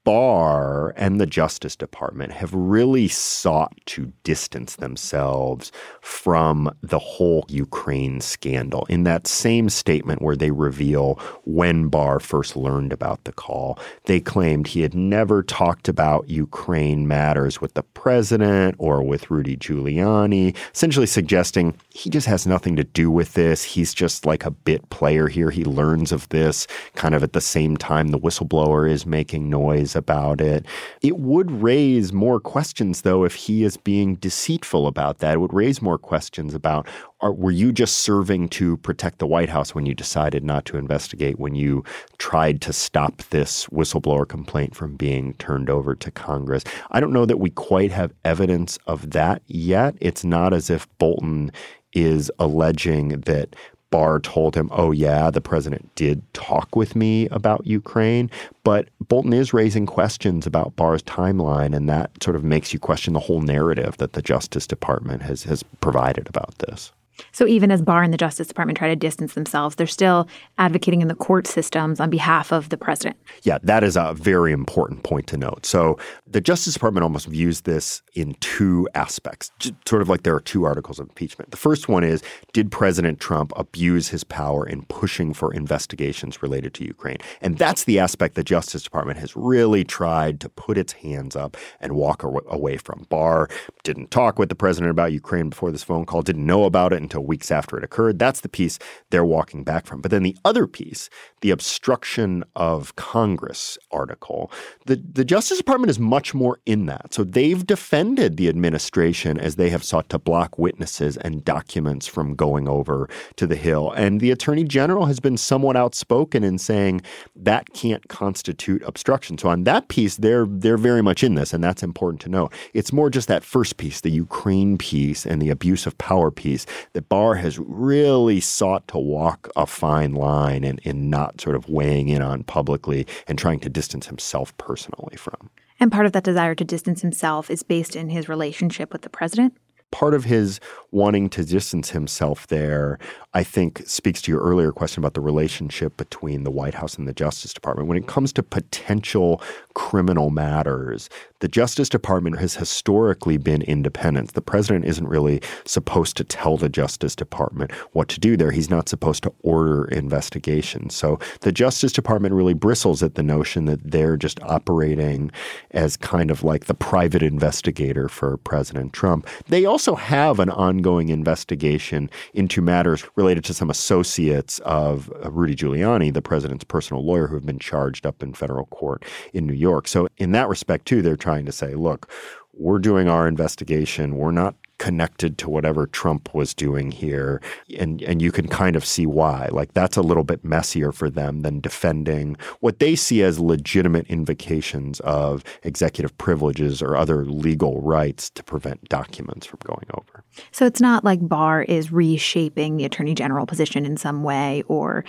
Barr 0.04 0.92
and 0.96 1.20
the 1.20 1.26
Justice 1.26 1.76
Department 1.76 2.32
have 2.32 2.52
really 2.52 3.06
sought 3.06 3.72
to 3.86 4.12
distance 4.24 4.76
themselves 4.76 5.70
from 6.00 6.74
the 6.82 6.98
whole 6.98 7.44
Ukraine 7.48 8.20
scandal. 8.20 8.84
In 8.88 9.04
that 9.04 9.28
same 9.28 9.68
statement 9.68 10.20
where 10.20 10.34
they 10.34 10.50
reveal 10.50 11.20
when 11.44 11.86
Barr 11.86 12.18
first 12.18 12.56
learned 12.56 12.92
about 12.92 13.22
the 13.24 13.32
call, 13.32 13.78
they 14.06 14.18
claimed 14.18 14.66
he 14.66 14.80
had 14.80 14.94
never 14.94 15.42
talked 15.42 15.88
about 15.88 16.28
Ukraine 16.28 17.06
matters 17.06 17.60
with 17.60 17.74
the 17.74 17.84
president 17.84 18.74
or 18.78 19.04
with 19.04 19.30
Rudy 19.30 19.56
Giuliani, 19.56 20.56
essentially 20.74 21.06
suggesting 21.06 21.78
he 21.90 22.10
just 22.10 22.26
has 22.26 22.44
nothing 22.44 22.74
to 22.74 22.84
do 22.84 23.08
with 23.08 23.34
this. 23.34 23.62
He's 23.62 23.94
just 23.94 24.26
like 24.26 24.44
a 24.44 24.50
bit 24.50 24.90
player 24.90 25.28
here. 25.28 25.50
He 25.50 25.64
learns 25.64 26.10
of 26.10 26.28
this 26.30 26.66
kind 26.96 27.14
of 27.14 27.22
at 27.22 27.34
the 27.34 27.40
same 27.40 27.76
time 27.76 28.08
the 28.08 28.18
whistleblower 28.18 28.90
is 28.90 29.06
making 29.06 29.48
noise 29.48 29.91
about 29.94 30.40
it. 30.40 30.66
It 31.00 31.18
would 31.18 31.50
raise 31.50 32.12
more 32.12 32.40
questions, 32.40 33.02
though, 33.02 33.24
if 33.24 33.34
he 33.34 33.64
is 33.64 33.76
being 33.76 34.16
deceitful 34.16 34.86
about 34.86 35.18
that. 35.18 35.34
It 35.34 35.40
would 35.40 35.52
raise 35.52 35.82
more 35.82 35.98
questions 35.98 36.54
about 36.54 36.88
are, 37.20 37.32
were 37.32 37.50
you 37.50 37.72
just 37.72 37.98
serving 37.98 38.48
to 38.50 38.76
protect 38.78 39.18
the 39.18 39.26
White 39.26 39.48
House 39.48 39.74
when 39.74 39.86
you 39.86 39.94
decided 39.94 40.44
not 40.44 40.64
to 40.66 40.76
investigate, 40.76 41.38
when 41.38 41.54
you 41.54 41.84
tried 42.18 42.60
to 42.62 42.72
stop 42.72 43.22
this 43.30 43.66
whistleblower 43.66 44.28
complaint 44.28 44.74
from 44.74 44.96
being 44.96 45.34
turned 45.34 45.70
over 45.70 45.94
to 45.94 46.10
Congress? 46.10 46.64
I 46.90 47.00
don't 47.00 47.12
know 47.12 47.26
that 47.26 47.38
we 47.38 47.50
quite 47.50 47.92
have 47.92 48.12
evidence 48.24 48.78
of 48.86 49.10
that 49.10 49.42
yet. 49.46 49.94
It's 50.00 50.24
not 50.24 50.52
as 50.52 50.68
if 50.70 50.88
Bolton 50.98 51.52
is 51.92 52.30
alleging 52.38 53.20
that 53.20 53.54
Barr 53.92 54.18
told 54.18 54.56
him, 54.56 54.68
oh, 54.72 54.90
yeah, 54.90 55.30
the 55.30 55.40
president 55.40 55.94
did 55.94 56.22
talk 56.34 56.74
with 56.74 56.96
me 56.96 57.28
about 57.28 57.64
Ukraine. 57.66 58.28
But 58.64 58.88
Bolton 59.06 59.32
is 59.32 59.52
raising 59.52 59.86
questions 59.86 60.46
about 60.46 60.74
Barr's 60.74 61.02
timeline, 61.04 61.76
and 61.76 61.88
that 61.88 62.10
sort 62.20 62.34
of 62.34 62.42
makes 62.42 62.72
you 62.72 62.80
question 62.80 63.12
the 63.12 63.20
whole 63.20 63.42
narrative 63.42 63.98
that 63.98 64.14
the 64.14 64.22
Justice 64.22 64.66
Department 64.66 65.22
has, 65.22 65.44
has 65.44 65.62
provided 65.80 66.28
about 66.28 66.58
this. 66.58 66.90
So 67.32 67.46
even 67.46 67.70
as 67.70 67.82
Barr 67.82 68.02
and 68.02 68.12
the 68.12 68.18
Justice 68.18 68.48
Department 68.48 68.78
try 68.78 68.88
to 68.88 68.96
distance 68.96 69.34
themselves, 69.34 69.76
they're 69.76 69.86
still 69.86 70.28
advocating 70.58 71.02
in 71.02 71.08
the 71.08 71.14
court 71.14 71.46
systems 71.46 72.00
on 72.00 72.10
behalf 72.10 72.52
of 72.52 72.68
the 72.68 72.76
president. 72.76 73.16
Yeah, 73.42 73.58
that 73.62 73.84
is 73.84 73.96
a 73.96 74.14
very 74.14 74.52
important 74.52 75.02
point 75.02 75.26
to 75.28 75.36
note. 75.36 75.66
So 75.66 75.98
the 76.26 76.40
Justice 76.40 76.74
Department 76.74 77.04
almost 77.04 77.26
views 77.26 77.62
this 77.62 78.02
in 78.14 78.34
two 78.40 78.88
aspects, 78.94 79.50
sort 79.86 80.02
of 80.02 80.08
like 80.08 80.22
there 80.22 80.34
are 80.34 80.40
two 80.40 80.64
articles 80.64 80.98
of 80.98 81.08
impeachment. 81.08 81.50
The 81.50 81.56
first 81.56 81.88
one 81.88 82.04
is 82.04 82.22
Did 82.52 82.70
President 82.70 83.20
Trump 83.20 83.52
abuse 83.56 84.08
his 84.08 84.24
power 84.24 84.66
in 84.66 84.82
pushing 84.86 85.34
for 85.34 85.52
investigations 85.52 86.42
related 86.42 86.74
to 86.74 86.84
Ukraine? 86.84 87.18
And 87.40 87.58
that's 87.58 87.84
the 87.84 87.98
aspect 87.98 88.34
the 88.34 88.44
Justice 88.44 88.82
Department 88.82 89.18
has 89.18 89.36
really 89.36 89.84
tried 89.84 90.40
to 90.40 90.48
put 90.48 90.78
its 90.78 90.92
hands 90.94 91.36
up 91.36 91.56
and 91.80 91.92
walk 91.92 92.22
away 92.22 92.76
from. 92.78 93.06
Barr 93.08 93.48
didn't 93.82 94.10
talk 94.10 94.38
with 94.38 94.48
the 94.48 94.54
president 94.54 94.90
about 94.90 95.12
Ukraine 95.12 95.50
before 95.50 95.70
this 95.70 95.82
phone 95.82 96.04
call, 96.04 96.22
didn't 96.22 96.46
know 96.46 96.64
about 96.64 96.92
it 96.92 97.01
until 97.02 97.22
weeks 97.24 97.50
after 97.50 97.76
it 97.76 97.84
occurred. 97.84 98.18
That's 98.18 98.40
the 98.40 98.48
piece 98.48 98.78
they're 99.10 99.24
walking 99.24 99.64
back 99.64 99.86
from. 99.86 100.00
But 100.00 100.10
then 100.10 100.22
the 100.22 100.36
other 100.44 100.66
piece, 100.66 101.10
the 101.40 101.50
obstruction 101.50 102.44
of 102.56 102.94
Congress 102.96 103.78
article, 103.90 104.50
the, 104.86 104.96
the 104.96 105.24
Justice 105.24 105.58
Department 105.58 105.90
is 105.90 105.98
much 105.98 106.34
more 106.34 106.58
in 106.66 106.86
that. 106.86 107.12
So 107.12 107.24
they've 107.24 107.66
defended 107.66 108.36
the 108.36 108.48
administration 108.48 109.38
as 109.38 109.56
they 109.56 109.70
have 109.70 109.84
sought 109.84 110.08
to 110.10 110.18
block 110.18 110.58
witnesses 110.58 111.16
and 111.16 111.44
documents 111.44 112.06
from 112.06 112.34
going 112.34 112.68
over 112.68 113.08
to 113.36 113.46
the 113.46 113.56
Hill. 113.56 113.92
And 113.92 114.20
the 114.20 114.30
Attorney 114.30 114.64
General 114.64 115.06
has 115.06 115.20
been 115.20 115.36
somewhat 115.36 115.76
outspoken 115.76 116.44
in 116.44 116.58
saying 116.58 117.02
that 117.36 117.72
can't 117.72 118.08
constitute 118.08 118.82
obstruction. 118.84 119.38
So 119.38 119.48
on 119.48 119.64
that 119.64 119.88
piece, 119.88 120.16
they're 120.16 120.46
they're 120.48 120.76
very 120.76 121.02
much 121.02 121.22
in 121.22 121.34
this, 121.34 121.52
and 121.52 121.62
that's 121.62 121.82
important 121.82 122.20
to 122.22 122.28
know. 122.28 122.50
It's 122.74 122.92
more 122.92 123.10
just 123.10 123.28
that 123.28 123.44
first 123.44 123.76
piece, 123.76 124.00
the 124.00 124.10
Ukraine 124.10 124.78
piece 124.78 125.26
and 125.26 125.40
the 125.40 125.50
abuse 125.50 125.86
of 125.86 125.96
power 125.98 126.30
piece, 126.30 126.66
that 126.94 127.08
Barr 127.08 127.34
has 127.36 127.58
really 127.58 128.40
sought 128.40 128.86
to 128.88 128.98
walk 128.98 129.50
a 129.56 129.66
fine 129.66 130.14
line 130.14 130.64
and 130.64 130.78
in 130.80 131.08
not 131.10 131.40
sort 131.40 131.56
of 131.56 131.68
weighing 131.68 132.08
in 132.08 132.22
on 132.22 132.42
publicly 132.44 133.06
and 133.26 133.38
trying 133.38 133.60
to 133.60 133.68
distance 133.68 134.06
himself 134.06 134.56
personally 134.58 135.16
from. 135.16 135.50
And 135.80 135.90
part 135.90 136.06
of 136.06 136.12
that 136.12 136.24
desire 136.24 136.54
to 136.54 136.64
distance 136.64 137.02
himself 137.02 137.50
is 137.50 137.62
based 137.62 137.96
in 137.96 138.10
his 138.10 138.28
relationship 138.28 138.92
with 138.92 139.02
the 139.02 139.10
president? 139.10 139.54
part 139.92 140.14
of 140.14 140.24
his 140.24 140.58
wanting 140.90 141.28
to 141.28 141.44
distance 141.44 141.90
himself 141.90 142.48
there, 142.48 142.98
I 143.34 143.44
think, 143.44 143.82
speaks 143.86 144.20
to 144.22 144.30
your 144.30 144.42
earlier 144.42 144.72
question 144.72 145.00
about 145.00 145.14
the 145.14 145.20
relationship 145.20 145.96
between 145.96 146.44
the 146.44 146.50
White 146.50 146.74
House 146.74 146.96
and 146.96 147.08
the 147.08 147.14
Justice 147.14 147.54
Department. 147.54 147.88
When 147.88 147.96
it 147.96 148.06
comes 148.06 148.32
to 148.34 148.42
potential 148.42 149.40
criminal 149.74 150.28
matters, 150.28 151.08
the 151.40 151.48
Justice 151.48 151.88
Department 151.88 152.38
has 152.38 152.54
historically 152.54 153.38
been 153.38 153.62
independent. 153.62 154.34
The 154.34 154.42
president 154.42 154.84
isn't 154.84 155.08
really 155.08 155.40
supposed 155.64 156.16
to 156.18 156.24
tell 156.24 156.56
the 156.56 156.68
Justice 156.68 157.16
Department 157.16 157.72
what 157.92 158.08
to 158.08 158.20
do 158.20 158.36
there. 158.36 158.50
He's 158.50 158.70
not 158.70 158.88
supposed 158.88 159.22
to 159.22 159.32
order 159.42 159.86
investigations. 159.86 160.94
So 160.94 161.18
the 161.40 161.52
Justice 161.52 161.92
Department 161.92 162.34
really 162.34 162.54
bristles 162.54 163.02
at 163.02 163.14
the 163.14 163.22
notion 163.22 163.64
that 163.64 163.80
they're 163.82 164.16
just 164.16 164.42
operating 164.42 165.32
as 165.70 165.96
kind 165.96 166.30
of 166.30 166.44
like 166.44 166.66
the 166.66 166.74
private 166.74 167.22
investigator 167.22 168.08
for 168.08 168.36
President 168.36 168.92
Trump. 168.92 169.26
They 169.48 169.64
also 169.64 169.94
have 169.94 170.38
an 170.38 170.50
ongoing 170.50 171.08
investigation 171.08 172.10
into 172.34 172.60
matters 172.60 173.04
related 173.22 173.44
to 173.44 173.54
some 173.54 173.70
associates 173.70 174.58
of 174.60 175.12
uh, 175.24 175.30
Rudy 175.30 175.54
Giuliani, 175.54 176.12
the 176.12 176.20
president's 176.20 176.64
personal 176.64 177.04
lawyer, 177.06 177.28
who 177.28 177.36
have 177.36 177.46
been 177.46 177.60
charged 177.60 178.04
up 178.04 178.20
in 178.20 178.34
federal 178.34 178.66
court 178.66 179.04
in 179.32 179.46
New 179.46 179.54
York. 179.54 179.86
So, 179.86 180.08
in 180.18 180.32
that 180.32 180.48
respect, 180.48 180.86
too, 180.86 181.02
they're 181.02 181.16
trying 181.16 181.46
to 181.46 181.52
say, 181.52 181.74
look, 181.74 182.10
we're 182.54 182.78
doing 182.78 183.08
our 183.08 183.26
investigation. 183.26 184.16
We're 184.16 184.30
not 184.30 184.54
connected 184.82 185.38
to 185.38 185.48
whatever 185.48 185.86
Trump 185.86 186.34
was 186.34 186.52
doing 186.52 186.90
here. 186.90 187.40
And, 187.78 188.02
and 188.02 188.20
you 188.20 188.32
can 188.32 188.48
kind 188.48 188.74
of 188.74 188.84
see 188.84 189.06
why. 189.06 189.48
Like 189.52 189.74
that's 189.74 189.96
a 189.96 190.02
little 190.02 190.24
bit 190.24 190.44
messier 190.44 190.90
for 190.90 191.08
them 191.08 191.42
than 191.42 191.60
defending 191.60 192.36
what 192.58 192.80
they 192.80 192.96
see 192.96 193.22
as 193.22 193.38
legitimate 193.38 194.08
invocations 194.08 194.98
of 195.00 195.44
executive 195.62 196.18
privileges 196.18 196.82
or 196.82 196.96
other 196.96 197.24
legal 197.24 197.80
rights 197.80 198.28
to 198.30 198.42
prevent 198.42 198.88
documents 198.88 199.46
from 199.46 199.60
going 199.62 199.86
over. 199.94 200.24
So 200.50 200.66
it's 200.66 200.80
not 200.80 201.04
like 201.04 201.28
Barr 201.28 201.62
is 201.62 201.92
reshaping 201.92 202.76
the 202.76 202.84
attorney 202.84 203.14
general 203.14 203.46
position 203.46 203.86
in 203.86 203.96
some 203.96 204.24
way 204.24 204.64
or 204.66 205.04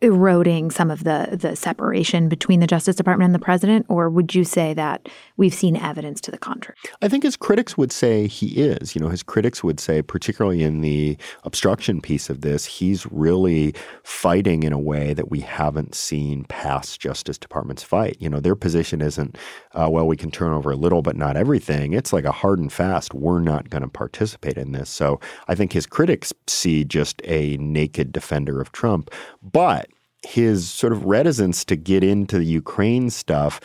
eroding 0.00 0.70
some 0.70 0.90
of 0.90 1.04
the 1.04 1.28
the 1.32 1.54
separation 1.54 2.28
between 2.28 2.60
the 2.60 2.66
Justice 2.66 2.96
Department 2.96 3.26
and 3.26 3.34
the 3.34 3.44
president, 3.44 3.86
or 3.88 4.08
would 4.08 4.34
you 4.34 4.44
say 4.44 4.74
that 4.74 5.08
we've 5.36 5.54
seen 5.54 5.76
evidence 5.76 6.20
to 6.22 6.30
the 6.30 6.38
contrary? 6.38 6.76
I 7.02 7.08
think 7.08 7.22
his 7.22 7.36
critics 7.36 7.76
would 7.76 7.92
say 7.92 8.26
he 8.26 8.62
is. 8.62 8.94
You 8.94 9.00
know, 9.00 9.08
his 9.08 9.22
critics 9.22 9.62
would 9.62 9.80
say, 9.80 10.02
particularly 10.02 10.62
in 10.62 10.80
the 10.80 11.16
obstruction 11.44 12.00
piece 12.00 12.30
of 12.30 12.40
this, 12.40 12.64
he's 12.64 13.06
really 13.10 13.74
fighting 14.02 14.62
in 14.62 14.72
a 14.72 14.78
way 14.78 15.14
that 15.14 15.30
we 15.30 15.40
haven't 15.40 15.94
seen 15.94 16.44
past 16.44 17.00
Justice 17.00 17.38
Departments 17.38 17.82
fight. 17.82 18.16
You 18.20 18.28
know, 18.28 18.40
their 18.40 18.56
position 18.56 19.00
isn't, 19.00 19.36
uh, 19.72 19.88
well, 19.90 20.06
we 20.06 20.16
can 20.16 20.30
turn 20.30 20.52
over 20.52 20.70
a 20.70 20.76
little, 20.76 21.02
but 21.02 21.16
not 21.16 21.36
everything. 21.36 21.92
It's 21.92 22.12
like 22.12 22.24
a 22.24 22.32
hard 22.32 22.58
and 22.58 22.72
fast. 22.72 23.14
We're 23.14 23.40
not 23.40 23.70
going 23.70 23.82
to 23.82 23.88
participate 23.88 24.56
in 24.56 24.72
this. 24.72 24.90
So 24.90 25.20
I 25.48 25.54
think 25.54 25.72
his 25.72 25.86
critics 25.86 26.32
see 26.46 26.84
just 26.84 27.20
a 27.24 27.56
naked 27.58 28.12
defender 28.12 28.60
of 28.60 28.72
Trump. 28.72 29.10
But 29.42 29.59
but 29.60 29.90
his 30.22 30.70
sort 30.70 30.90
of 30.90 31.04
reticence 31.04 31.66
to 31.66 31.76
get 31.76 32.02
into 32.02 32.38
the 32.38 32.46
Ukraine 32.46 33.10
stuff 33.10 33.60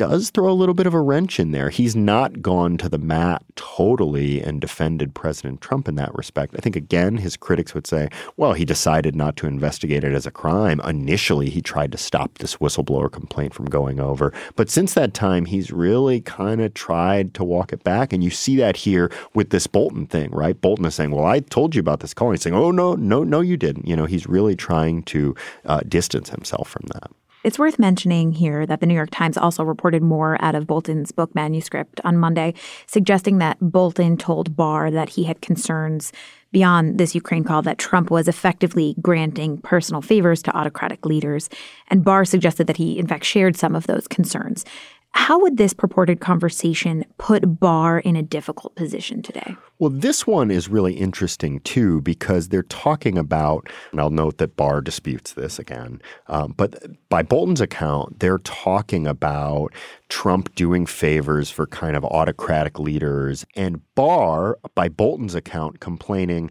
does 0.00 0.30
throw 0.30 0.50
a 0.50 0.56
little 0.56 0.72
bit 0.72 0.86
of 0.86 0.94
a 0.94 1.00
wrench 1.00 1.38
in 1.38 1.50
there. 1.50 1.68
He's 1.68 1.94
not 1.94 2.40
gone 2.40 2.78
to 2.78 2.88
the 2.88 2.96
mat 2.96 3.44
totally 3.54 4.40
and 4.40 4.58
defended 4.58 5.14
President 5.14 5.60
Trump 5.60 5.86
in 5.88 5.96
that 5.96 6.14
respect. 6.14 6.54
I 6.56 6.60
think, 6.62 6.74
again, 6.74 7.18
his 7.18 7.36
critics 7.36 7.74
would 7.74 7.86
say, 7.86 8.08
well, 8.38 8.54
he 8.54 8.64
decided 8.64 9.14
not 9.14 9.36
to 9.36 9.46
investigate 9.46 10.02
it 10.02 10.14
as 10.14 10.24
a 10.24 10.30
crime. 10.30 10.80
Initially, 10.86 11.50
he 11.50 11.60
tried 11.60 11.92
to 11.92 11.98
stop 11.98 12.38
this 12.38 12.56
whistleblower 12.56 13.12
complaint 13.12 13.52
from 13.52 13.66
going 13.66 14.00
over. 14.00 14.32
But 14.56 14.70
since 14.70 14.94
that 14.94 15.12
time, 15.12 15.44
he's 15.44 15.70
really 15.70 16.22
kind 16.22 16.62
of 16.62 16.72
tried 16.72 17.34
to 17.34 17.44
walk 17.44 17.70
it 17.70 17.84
back. 17.84 18.14
And 18.14 18.24
you 18.24 18.30
see 18.30 18.56
that 18.56 18.78
here 18.78 19.12
with 19.34 19.50
this 19.50 19.66
Bolton 19.66 20.06
thing, 20.06 20.30
right? 20.30 20.58
Bolton 20.58 20.86
is 20.86 20.94
saying, 20.94 21.10
well, 21.10 21.26
I 21.26 21.40
told 21.40 21.74
you 21.74 21.80
about 21.80 22.00
this 22.00 22.14
call. 22.14 22.30
He's 22.30 22.40
saying, 22.40 22.56
oh, 22.56 22.70
no, 22.70 22.94
no, 22.94 23.22
no, 23.22 23.42
you 23.42 23.58
didn't. 23.58 23.86
You 23.86 23.96
know, 23.96 24.06
he's 24.06 24.26
really 24.26 24.56
trying 24.56 25.02
to 25.02 25.34
uh, 25.66 25.80
distance 25.80 26.30
himself 26.30 26.70
from 26.70 26.86
that. 26.94 27.10
It's 27.42 27.58
worth 27.58 27.78
mentioning 27.78 28.32
here 28.32 28.66
that 28.66 28.80
the 28.80 28.86
New 28.86 28.94
York 28.94 29.08
Times 29.10 29.38
also 29.38 29.64
reported 29.64 30.02
more 30.02 30.36
out 30.44 30.54
of 30.54 30.66
Bolton's 30.66 31.10
book 31.10 31.34
manuscript 31.34 31.98
on 32.04 32.18
Monday, 32.18 32.52
suggesting 32.86 33.38
that 33.38 33.56
Bolton 33.62 34.18
told 34.18 34.54
Barr 34.54 34.90
that 34.90 35.08
he 35.08 35.24
had 35.24 35.40
concerns 35.40 36.12
beyond 36.52 36.98
this 36.98 37.14
Ukraine 37.14 37.44
call 37.44 37.62
that 37.62 37.78
Trump 37.78 38.10
was 38.10 38.28
effectively 38.28 38.94
granting 39.00 39.56
personal 39.56 40.02
favors 40.02 40.42
to 40.42 40.54
autocratic 40.54 41.06
leaders. 41.06 41.48
And 41.88 42.04
Barr 42.04 42.26
suggested 42.26 42.66
that 42.66 42.76
he, 42.76 42.98
in 42.98 43.06
fact, 43.06 43.24
shared 43.24 43.56
some 43.56 43.74
of 43.74 43.86
those 43.86 44.06
concerns. 44.06 44.66
How 45.12 45.40
would 45.40 45.56
this 45.56 45.72
purported 45.72 46.20
conversation 46.20 47.04
put 47.18 47.58
Barr 47.60 47.98
in 47.98 48.16
a 48.16 48.22
difficult 48.22 48.74
position 48.76 49.22
today? 49.22 49.56
Well, 49.78 49.90
this 49.90 50.26
one 50.26 50.50
is 50.50 50.68
really 50.68 50.94
interesting 50.94 51.60
too 51.60 52.00
because 52.00 52.48
they're 52.48 52.62
talking 52.64 53.18
about, 53.18 53.68
and 53.90 54.00
I'll 54.00 54.10
note 54.10 54.38
that 54.38 54.56
Barr 54.56 54.80
disputes 54.80 55.32
this 55.32 55.58
again, 55.58 56.00
um, 56.28 56.54
but 56.56 56.74
by 57.08 57.22
Bolton's 57.22 57.60
account, 57.60 58.20
they're 58.20 58.38
talking 58.38 59.06
about 59.06 59.74
Trump 60.08 60.54
doing 60.54 60.86
favors 60.86 61.50
for 61.50 61.66
kind 61.66 61.96
of 61.96 62.04
autocratic 62.04 62.78
leaders, 62.78 63.44
and 63.56 63.80
Barr, 63.94 64.58
by 64.74 64.88
Bolton's 64.88 65.34
account, 65.34 65.80
complaining, 65.80 66.50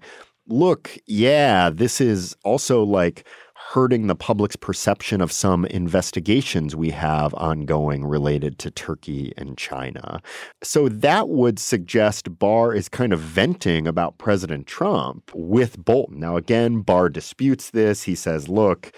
look, 0.49 0.97
yeah, 1.05 1.69
this 1.69 2.01
is 2.01 2.35
also 2.43 2.83
like 2.83 3.25
hurting 3.69 4.07
the 4.07 4.15
public's 4.15 4.55
perception 4.55 5.21
of 5.21 5.31
some 5.31 5.63
investigations 5.65 6.75
we 6.75 6.89
have 6.89 7.35
ongoing 7.35 8.03
related 8.03 8.57
to 8.57 8.71
Turkey 8.71 9.31
and 9.37 9.59
China. 9.59 10.19
So 10.63 10.89
that 10.89 11.29
would 11.29 11.59
suggest 11.59 12.39
Barr 12.39 12.73
is 12.73 12.89
kind 12.89 13.13
of 13.13 13.19
venting 13.19 13.87
about 13.87 14.17
President 14.17 14.65
Trump 14.65 15.31
with 15.35 15.85
Bolton. 15.85 16.19
Now, 16.19 16.35
again, 16.35 16.81
Barr 16.81 17.09
disputes 17.09 17.69
this. 17.69 18.01
He 18.01 18.15
says, 18.15 18.49
look, 18.49 18.91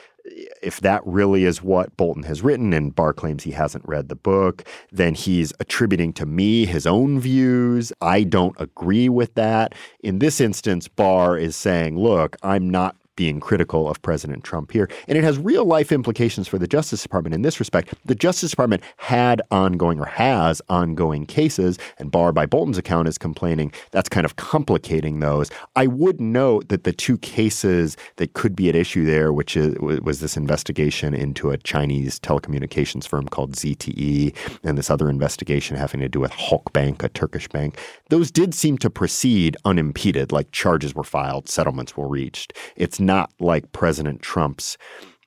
if 0.64 0.80
that 0.80 1.02
really 1.06 1.44
is 1.44 1.62
what 1.62 1.98
Bolton 1.98 2.24
has 2.24 2.42
written, 2.42 2.72
and 2.72 2.96
Barr 2.96 3.12
claims 3.12 3.44
he 3.44 3.52
hasn't 3.52 3.86
read 3.86 4.08
the 4.08 4.16
book, 4.16 4.64
then 4.90 5.16
he's 5.16 5.52
attributing 5.60 6.14
to 6.14 6.26
me 6.26 6.66
his 6.66 6.88
own 6.88 7.20
views. 7.20 7.92
I 8.00 8.24
don't 8.24 8.56
agree 8.58 9.10
with 9.10 9.34
that. 9.34 9.76
In 10.00 10.20
this 10.20 10.40
instance, 10.40 10.88
Barr 10.88 11.38
is 11.38 11.58
saying, 11.58 12.00
look, 12.00 12.38
I'm 12.42 12.70
not 12.70 12.96
being 13.22 13.40
critical 13.40 13.88
of 13.88 14.02
President 14.02 14.44
Trump 14.44 14.72
here. 14.72 14.90
And 15.08 15.16
it 15.16 15.24
has 15.24 15.38
real 15.38 15.64
life 15.64 15.92
implications 15.92 16.48
for 16.48 16.58
the 16.58 16.66
Justice 16.66 17.04
Department 17.04 17.36
in 17.36 17.44
this 17.44 17.60
respect. 17.60 17.94
The 18.04 18.16
Justice 18.16 18.50
Department 18.50 18.82
had 18.98 19.44
ongoing 19.52 20.00
or 20.00 20.08
has 20.08 20.60
ongoing 20.70 21.28
cases, 21.28 21.78
and 22.00 22.10
Barr, 22.10 22.32
by 22.32 22.48
Bolton's 22.48 22.80
account, 22.80 23.08
is 23.08 23.20
complaining 23.20 23.72
that's 23.92 24.10
kind 24.10 24.26
of 24.26 24.38
complicating 24.38 25.20
those. 25.20 25.52
I 25.76 25.86
would 25.86 26.20
note 26.20 26.70
that 26.70 26.84
the 26.84 26.94
two 26.94 27.20
cases 27.20 27.96
that 28.16 28.34
could 28.34 28.56
be 28.56 28.70
at 28.70 28.76
issue 28.76 29.06
there, 29.06 29.32
which 29.32 29.56
is, 29.56 29.78
was 29.78 30.20
this 30.20 30.36
investigation 30.36 31.14
into 31.14 31.52
a 31.52 31.58
Chinese 31.58 32.20
telecommunications 32.20 33.08
firm 33.08 33.28
called 33.28 33.52
ZTE 33.52 34.36
and 34.64 34.80
this 34.80 34.90
other 34.90 35.12
investigation 35.12 35.78
having 35.78 36.02
to 36.02 36.10
do 36.10 36.20
with 36.20 36.32
Halk 36.32 36.74
Bank, 36.74 37.04
a 37.04 37.10
Turkish 37.10 37.48
bank, 37.48 37.78
those 38.10 38.32
did 38.32 38.56
seem 38.56 38.80
to 38.80 38.90
proceed 38.90 39.58
unimpeded, 39.64 40.32
like 40.32 40.52
charges 40.52 40.96
were 40.96 41.04
filed, 41.04 41.48
settlements 41.48 41.96
were 41.96 42.08
reached. 42.08 42.54
It's 42.76 43.00
not 43.00 43.11
like 43.40 43.72
President 43.72 44.22
Trump's 44.22 44.78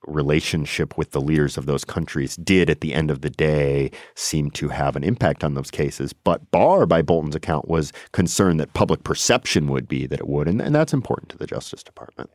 relationship 0.07 0.99
with 0.99 1.12
the 1.12 1.20
leaders 1.20 1.57
of 1.57 1.66
those 1.66 1.85
countries 1.85 2.37
did 2.37 2.68
at 2.68 2.81
the 2.81 2.92
end 2.92 3.11
of 3.11 3.23
the 3.23 3.31
day 3.31 3.90
seem 4.14 4.51
to 4.51 4.68
have 4.68 4.97
an 4.97 5.05
impact 5.05 5.42
on 5.42 5.55
those 5.55 5.70
cases. 5.70 6.12
But 6.12 6.51
Barr, 6.51 6.87
by 6.87 7.03
Bolton's 7.03 7.35
account, 7.35 7.68
was 7.68 7.92
concerned 8.12 8.61
that 8.61 8.75
public 8.75 9.05
perception 9.05 9.68
would 9.68 9.88
be 9.88 10.07
that 10.07 10.20
it 10.20 10.29
would. 10.29 10.49
And, 10.49 10.61
and 10.61 10.75
that's 10.75 10.92
important 10.92 11.31
to 11.31 11.38
the 11.38 11.47
Justice 11.47 11.83
Department. 11.83 12.31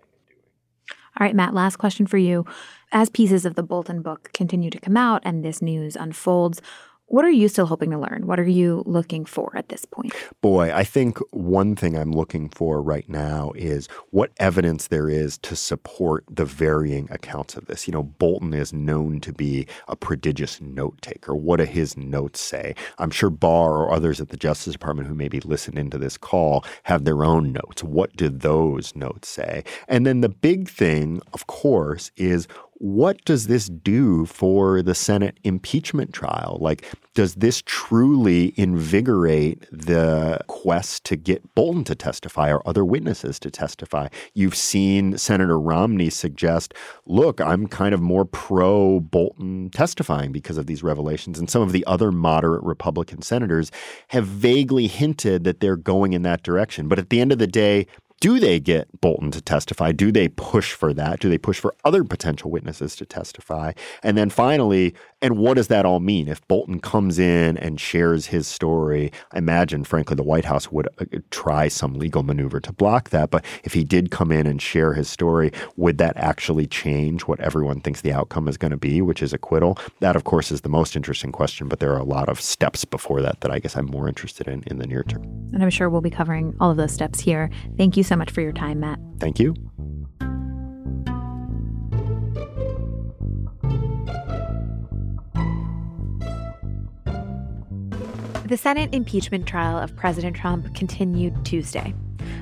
All 1.19 1.25
right, 1.25 1.35
Matt, 1.35 1.53
last 1.53 1.77
question 1.77 2.07
for 2.07 2.17
you. 2.17 2.45
As 2.91 3.09
pieces 3.09 3.45
of 3.45 3.55
the 3.55 3.63
Bolton 3.63 4.01
book 4.01 4.31
continue 4.33 4.69
to 4.69 4.79
come 4.79 4.97
out 4.97 5.21
and 5.25 5.43
this 5.43 5.61
news 5.61 5.95
unfolds, 5.95 6.61
what 7.09 7.25
are 7.25 7.31
you 7.31 7.47
still 7.47 7.65
hoping 7.65 7.91
to 7.91 7.97
learn? 7.97 8.25
What 8.25 8.39
are 8.39 8.47
you 8.47 8.83
looking 8.85 9.25
for 9.25 9.51
at 9.55 9.69
this 9.69 9.83
point? 9.85 10.13
Boy, 10.41 10.73
I 10.73 10.83
think 10.83 11.17
one 11.31 11.75
thing 11.75 11.97
I'm 11.97 12.11
looking 12.11 12.49
for 12.49 12.81
right 12.81 13.07
now 13.09 13.51
is 13.55 13.87
what 14.11 14.31
evidence 14.37 14.87
there 14.87 15.09
is 15.09 15.37
to 15.39 15.55
support 15.55 16.23
the 16.29 16.45
varying 16.45 17.07
accounts 17.11 17.55
of 17.55 17.65
this. 17.65 17.87
You 17.87 17.93
know, 17.93 18.03
Bolton 18.03 18.53
is 18.53 18.71
known 18.71 19.19
to 19.21 19.33
be 19.33 19.67
a 19.87 19.95
prodigious 19.95 20.61
note 20.61 21.01
taker. 21.01 21.35
What 21.35 21.57
do 21.57 21.65
his 21.65 21.97
notes 21.97 22.39
say? 22.39 22.75
I'm 22.99 23.11
sure 23.11 23.29
Barr 23.29 23.77
or 23.77 23.91
others 23.91 24.21
at 24.21 24.29
the 24.29 24.37
Justice 24.37 24.73
Department 24.73 25.07
who 25.07 25.15
maybe 25.15 25.39
listened 25.39 25.79
into 25.79 25.97
this 25.97 26.17
call 26.17 26.63
have 26.83 27.05
their 27.05 27.23
own 27.23 27.51
notes. 27.51 27.83
What 27.83 28.15
do 28.15 28.29
those 28.29 28.95
notes 28.95 29.27
say? 29.27 29.63
And 29.87 30.05
then 30.05 30.21
the 30.21 30.29
big 30.29 30.69
thing, 30.69 31.21
of 31.33 31.47
course, 31.47 32.11
is 32.15 32.47
what 32.79 33.23
does 33.25 33.47
this 33.47 33.67
do 33.67 34.25
for 34.25 34.81
the 34.81 34.95
Senate 34.95 35.37
impeachment 35.43 36.13
trial? 36.13 36.57
Like, 36.59 36.85
does 37.13 37.35
this 37.35 37.61
truly 37.65 38.53
invigorate 38.55 39.65
the 39.71 40.39
quest 40.47 41.03
to 41.05 41.17
get 41.17 41.53
Bolton 41.55 41.83
to 41.83 41.95
testify 41.95 42.51
or 42.51 42.65
other 42.67 42.85
witnesses 42.85 43.37
to 43.41 43.51
testify? 43.51 44.07
You've 44.33 44.55
seen 44.55 45.17
Senator 45.17 45.59
Romney 45.59 46.09
suggest, 46.09 46.73
look, 47.05 47.41
I'm 47.41 47.67
kind 47.67 47.93
of 47.93 48.01
more 48.01 48.23
pro 48.23 49.01
Bolton 49.01 49.69
testifying 49.71 50.31
because 50.31 50.57
of 50.57 50.65
these 50.65 50.81
revelations. 50.81 51.37
And 51.37 51.49
some 51.49 51.61
of 51.61 51.73
the 51.73 51.85
other 51.85 52.13
moderate 52.13 52.63
Republican 52.63 53.21
senators 53.21 53.71
have 54.07 54.25
vaguely 54.25 54.87
hinted 54.87 55.43
that 55.43 55.59
they're 55.59 55.75
going 55.75 56.13
in 56.13 56.21
that 56.21 56.43
direction. 56.43 56.87
But 56.87 56.99
at 56.99 57.09
the 57.09 57.19
end 57.19 57.33
of 57.33 57.39
the 57.39 57.47
day, 57.47 57.87
do 58.19 58.39
they 58.39 58.59
get 58.59 59.01
Bolton 59.01 59.31
to 59.31 59.41
testify? 59.41 59.91
Do 59.91 60.11
they 60.11 60.27
push 60.27 60.73
for 60.73 60.93
that? 60.93 61.19
Do 61.19 61.29
they 61.29 61.37
push 61.37 61.59
for 61.59 61.75
other 61.85 62.03
potential 62.03 62.51
witnesses 62.51 62.95
to 62.97 63.05
testify? 63.05 63.73
And 64.03 64.17
then 64.17 64.29
finally, 64.29 64.93
and 65.21 65.37
what 65.37 65.55
does 65.55 65.67
that 65.67 65.85
all 65.85 65.99
mean? 65.99 66.27
If 66.27 66.45
Bolton 66.47 66.79
comes 66.79 67.19
in 67.19 67.57
and 67.57 67.79
shares 67.79 68.27
his 68.27 68.47
story, 68.47 69.11
I 69.31 69.39
imagine, 69.39 69.83
frankly, 69.83 70.15
the 70.15 70.23
White 70.23 70.45
House 70.45 70.71
would 70.71 70.87
uh, 70.99 71.05
try 71.29 71.67
some 71.67 71.95
legal 71.95 72.23
maneuver 72.23 72.59
to 72.61 72.71
block 72.71 73.09
that. 73.09 73.29
But 73.29 73.43
if 73.63 73.73
he 73.73 73.83
did 73.83 74.11
come 74.11 74.31
in 74.31 74.47
and 74.47 74.61
share 74.61 74.93
his 74.93 75.09
story, 75.09 75.51
would 75.75 75.97
that 75.97 76.15
actually 76.15 76.67
change 76.67 77.23
what 77.23 77.39
everyone 77.41 77.81
thinks 77.81 78.01
the 78.01 78.13
outcome 78.13 78.47
is 78.47 78.57
going 78.57 78.71
to 78.71 78.77
be, 78.77 79.01
which 79.01 79.21
is 79.21 79.33
acquittal? 79.33 79.77
That, 79.99 80.15
of 80.15 80.23
course, 80.23 80.51
is 80.51 80.61
the 80.61 80.69
most 80.69 80.95
interesting 80.95 81.31
question. 81.31 81.67
But 81.67 81.79
there 81.79 81.91
are 81.93 81.99
a 81.99 82.03
lot 82.03 82.29
of 82.29 82.39
steps 82.39 82.85
before 82.85 83.21
that 83.21 83.41
that 83.41 83.51
I 83.51 83.59
guess 83.59 83.75
I'm 83.75 83.87
more 83.87 84.07
interested 84.07 84.47
in 84.47 84.63
in 84.67 84.79
the 84.79 84.87
near 84.87 85.03
term. 85.03 85.23
And 85.53 85.61
I'm 85.61 85.69
sure 85.69 85.89
we'll 85.89 86.01
be 86.01 86.09
covering 86.09 86.55
all 86.59 86.71
of 86.71 86.77
those 86.77 86.93
steps 86.93 87.19
here. 87.19 87.49
Thank 87.77 87.97
you 87.97 88.03
so 88.03 88.15
much 88.15 88.31
for 88.31 88.41
your 88.41 88.53
time, 88.53 88.79
Matt. 88.79 88.99
Thank 89.19 89.39
you. 89.39 89.53
The 98.49 98.57
Senate 98.57 98.95
impeachment 98.95 99.45
trial 99.45 99.77
of 99.77 99.95
President 99.95 100.35
Trump 100.35 100.73
continued 100.73 101.45
Tuesday. 101.45 101.93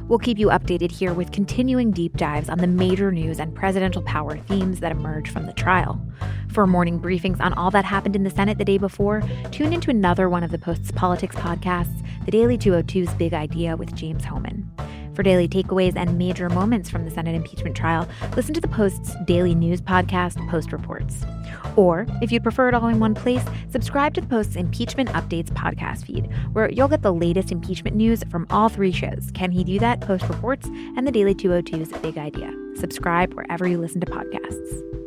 We'll 0.07 0.19
keep 0.19 0.39
you 0.39 0.47
updated 0.47 0.89
here 0.89 1.13
with 1.13 1.33
continuing 1.33 1.91
deep 1.91 2.15
dives 2.15 2.47
on 2.47 2.59
the 2.59 2.65
major 2.65 3.11
news 3.11 3.41
and 3.41 3.53
presidential 3.53 4.01
power 4.03 4.37
themes 4.37 4.79
that 4.79 4.93
emerge 4.93 5.29
from 5.29 5.47
the 5.47 5.51
trial. 5.51 6.01
For 6.47 6.65
morning 6.65 6.97
briefings 7.01 7.41
on 7.41 7.51
all 7.55 7.71
that 7.71 7.83
happened 7.83 8.15
in 8.15 8.23
the 8.23 8.29
Senate 8.29 8.57
the 8.57 8.63
day 8.63 8.77
before, 8.77 9.21
tune 9.51 9.73
into 9.73 9.89
another 9.89 10.29
one 10.29 10.43
of 10.43 10.51
the 10.51 10.57
Post's 10.57 10.93
politics 10.93 11.35
podcasts, 11.35 12.01
The 12.23 12.31
Daily 12.31 12.57
202's 12.57 13.13
Big 13.15 13.33
Idea 13.33 13.75
with 13.75 13.93
James 13.93 14.23
Hohmann. 14.23 14.71
For 15.17 15.23
daily 15.23 15.47
takeaways 15.47 15.95
and 15.95 16.15
major 16.15 16.47
moments 16.47 16.91
from 16.91 17.03
the 17.03 17.09
Senate 17.09 17.33
impeachment 17.33 17.75
trial, 17.75 18.07
listen 18.35 18.53
to 18.53 18.61
the 18.61 18.67
Post's 18.67 19.15
daily 19.25 19.55
news 19.55 19.81
podcast, 19.81 20.47
Post 20.47 20.71
Reports. 20.71 21.25
Or, 21.75 22.05
if 22.21 22.31
you'd 22.31 22.43
prefer 22.43 22.67
it 22.67 22.75
all 22.75 22.87
in 22.87 22.99
one 22.99 23.15
place, 23.15 23.43
subscribe 23.71 24.13
to 24.13 24.21
the 24.21 24.27
Post's 24.27 24.55
Impeachment 24.55 25.09
Updates 25.09 25.49
podcast 25.49 26.05
feed, 26.05 26.29
where 26.53 26.69
you'll 26.69 26.87
get 26.87 27.01
the 27.01 27.11
latest 27.11 27.51
impeachment 27.51 27.95
news 27.95 28.23
from 28.29 28.45
all 28.51 28.69
three 28.69 28.91
shows 28.91 29.31
Can 29.33 29.49
He 29.49 29.63
Do 29.63 29.79
That, 29.79 30.01
Post 30.01 30.29
Reports, 30.29 30.67
and 30.67 31.07
the 31.07 31.11
Daily 31.11 31.33
202's 31.33 31.97
Big 31.97 32.19
Idea. 32.19 32.53
Subscribe 32.75 33.33
wherever 33.33 33.67
you 33.67 33.79
listen 33.79 33.99
to 34.01 34.05
podcasts. 34.05 35.06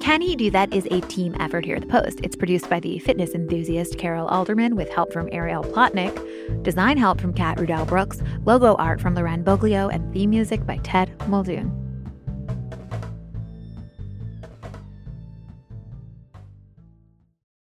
Can 0.00 0.22
He 0.22 0.34
Do 0.34 0.50
That 0.50 0.72
is 0.72 0.88
a 0.90 1.02
team 1.02 1.36
effort 1.38 1.64
here 1.64 1.76
at 1.76 1.82
The 1.82 1.88
Post. 1.88 2.20
It's 2.22 2.34
produced 2.34 2.70
by 2.70 2.80
the 2.80 2.98
fitness 3.00 3.34
enthusiast 3.34 3.98
Carol 3.98 4.26
Alderman 4.28 4.74
with 4.74 4.88
help 4.88 5.12
from 5.12 5.28
Ariel 5.30 5.62
Plotnick, 5.62 6.62
design 6.62 6.96
help 6.96 7.20
from 7.20 7.34
Kat 7.34 7.58
Rudell 7.58 7.86
Brooks, 7.86 8.22
logo 8.46 8.74
art 8.76 8.98
from 8.98 9.14
Loren 9.14 9.44
Boglio, 9.44 9.92
and 9.92 10.10
theme 10.12 10.30
music 10.30 10.64
by 10.64 10.78
Ted 10.78 11.12
Muldoon. 11.28 11.79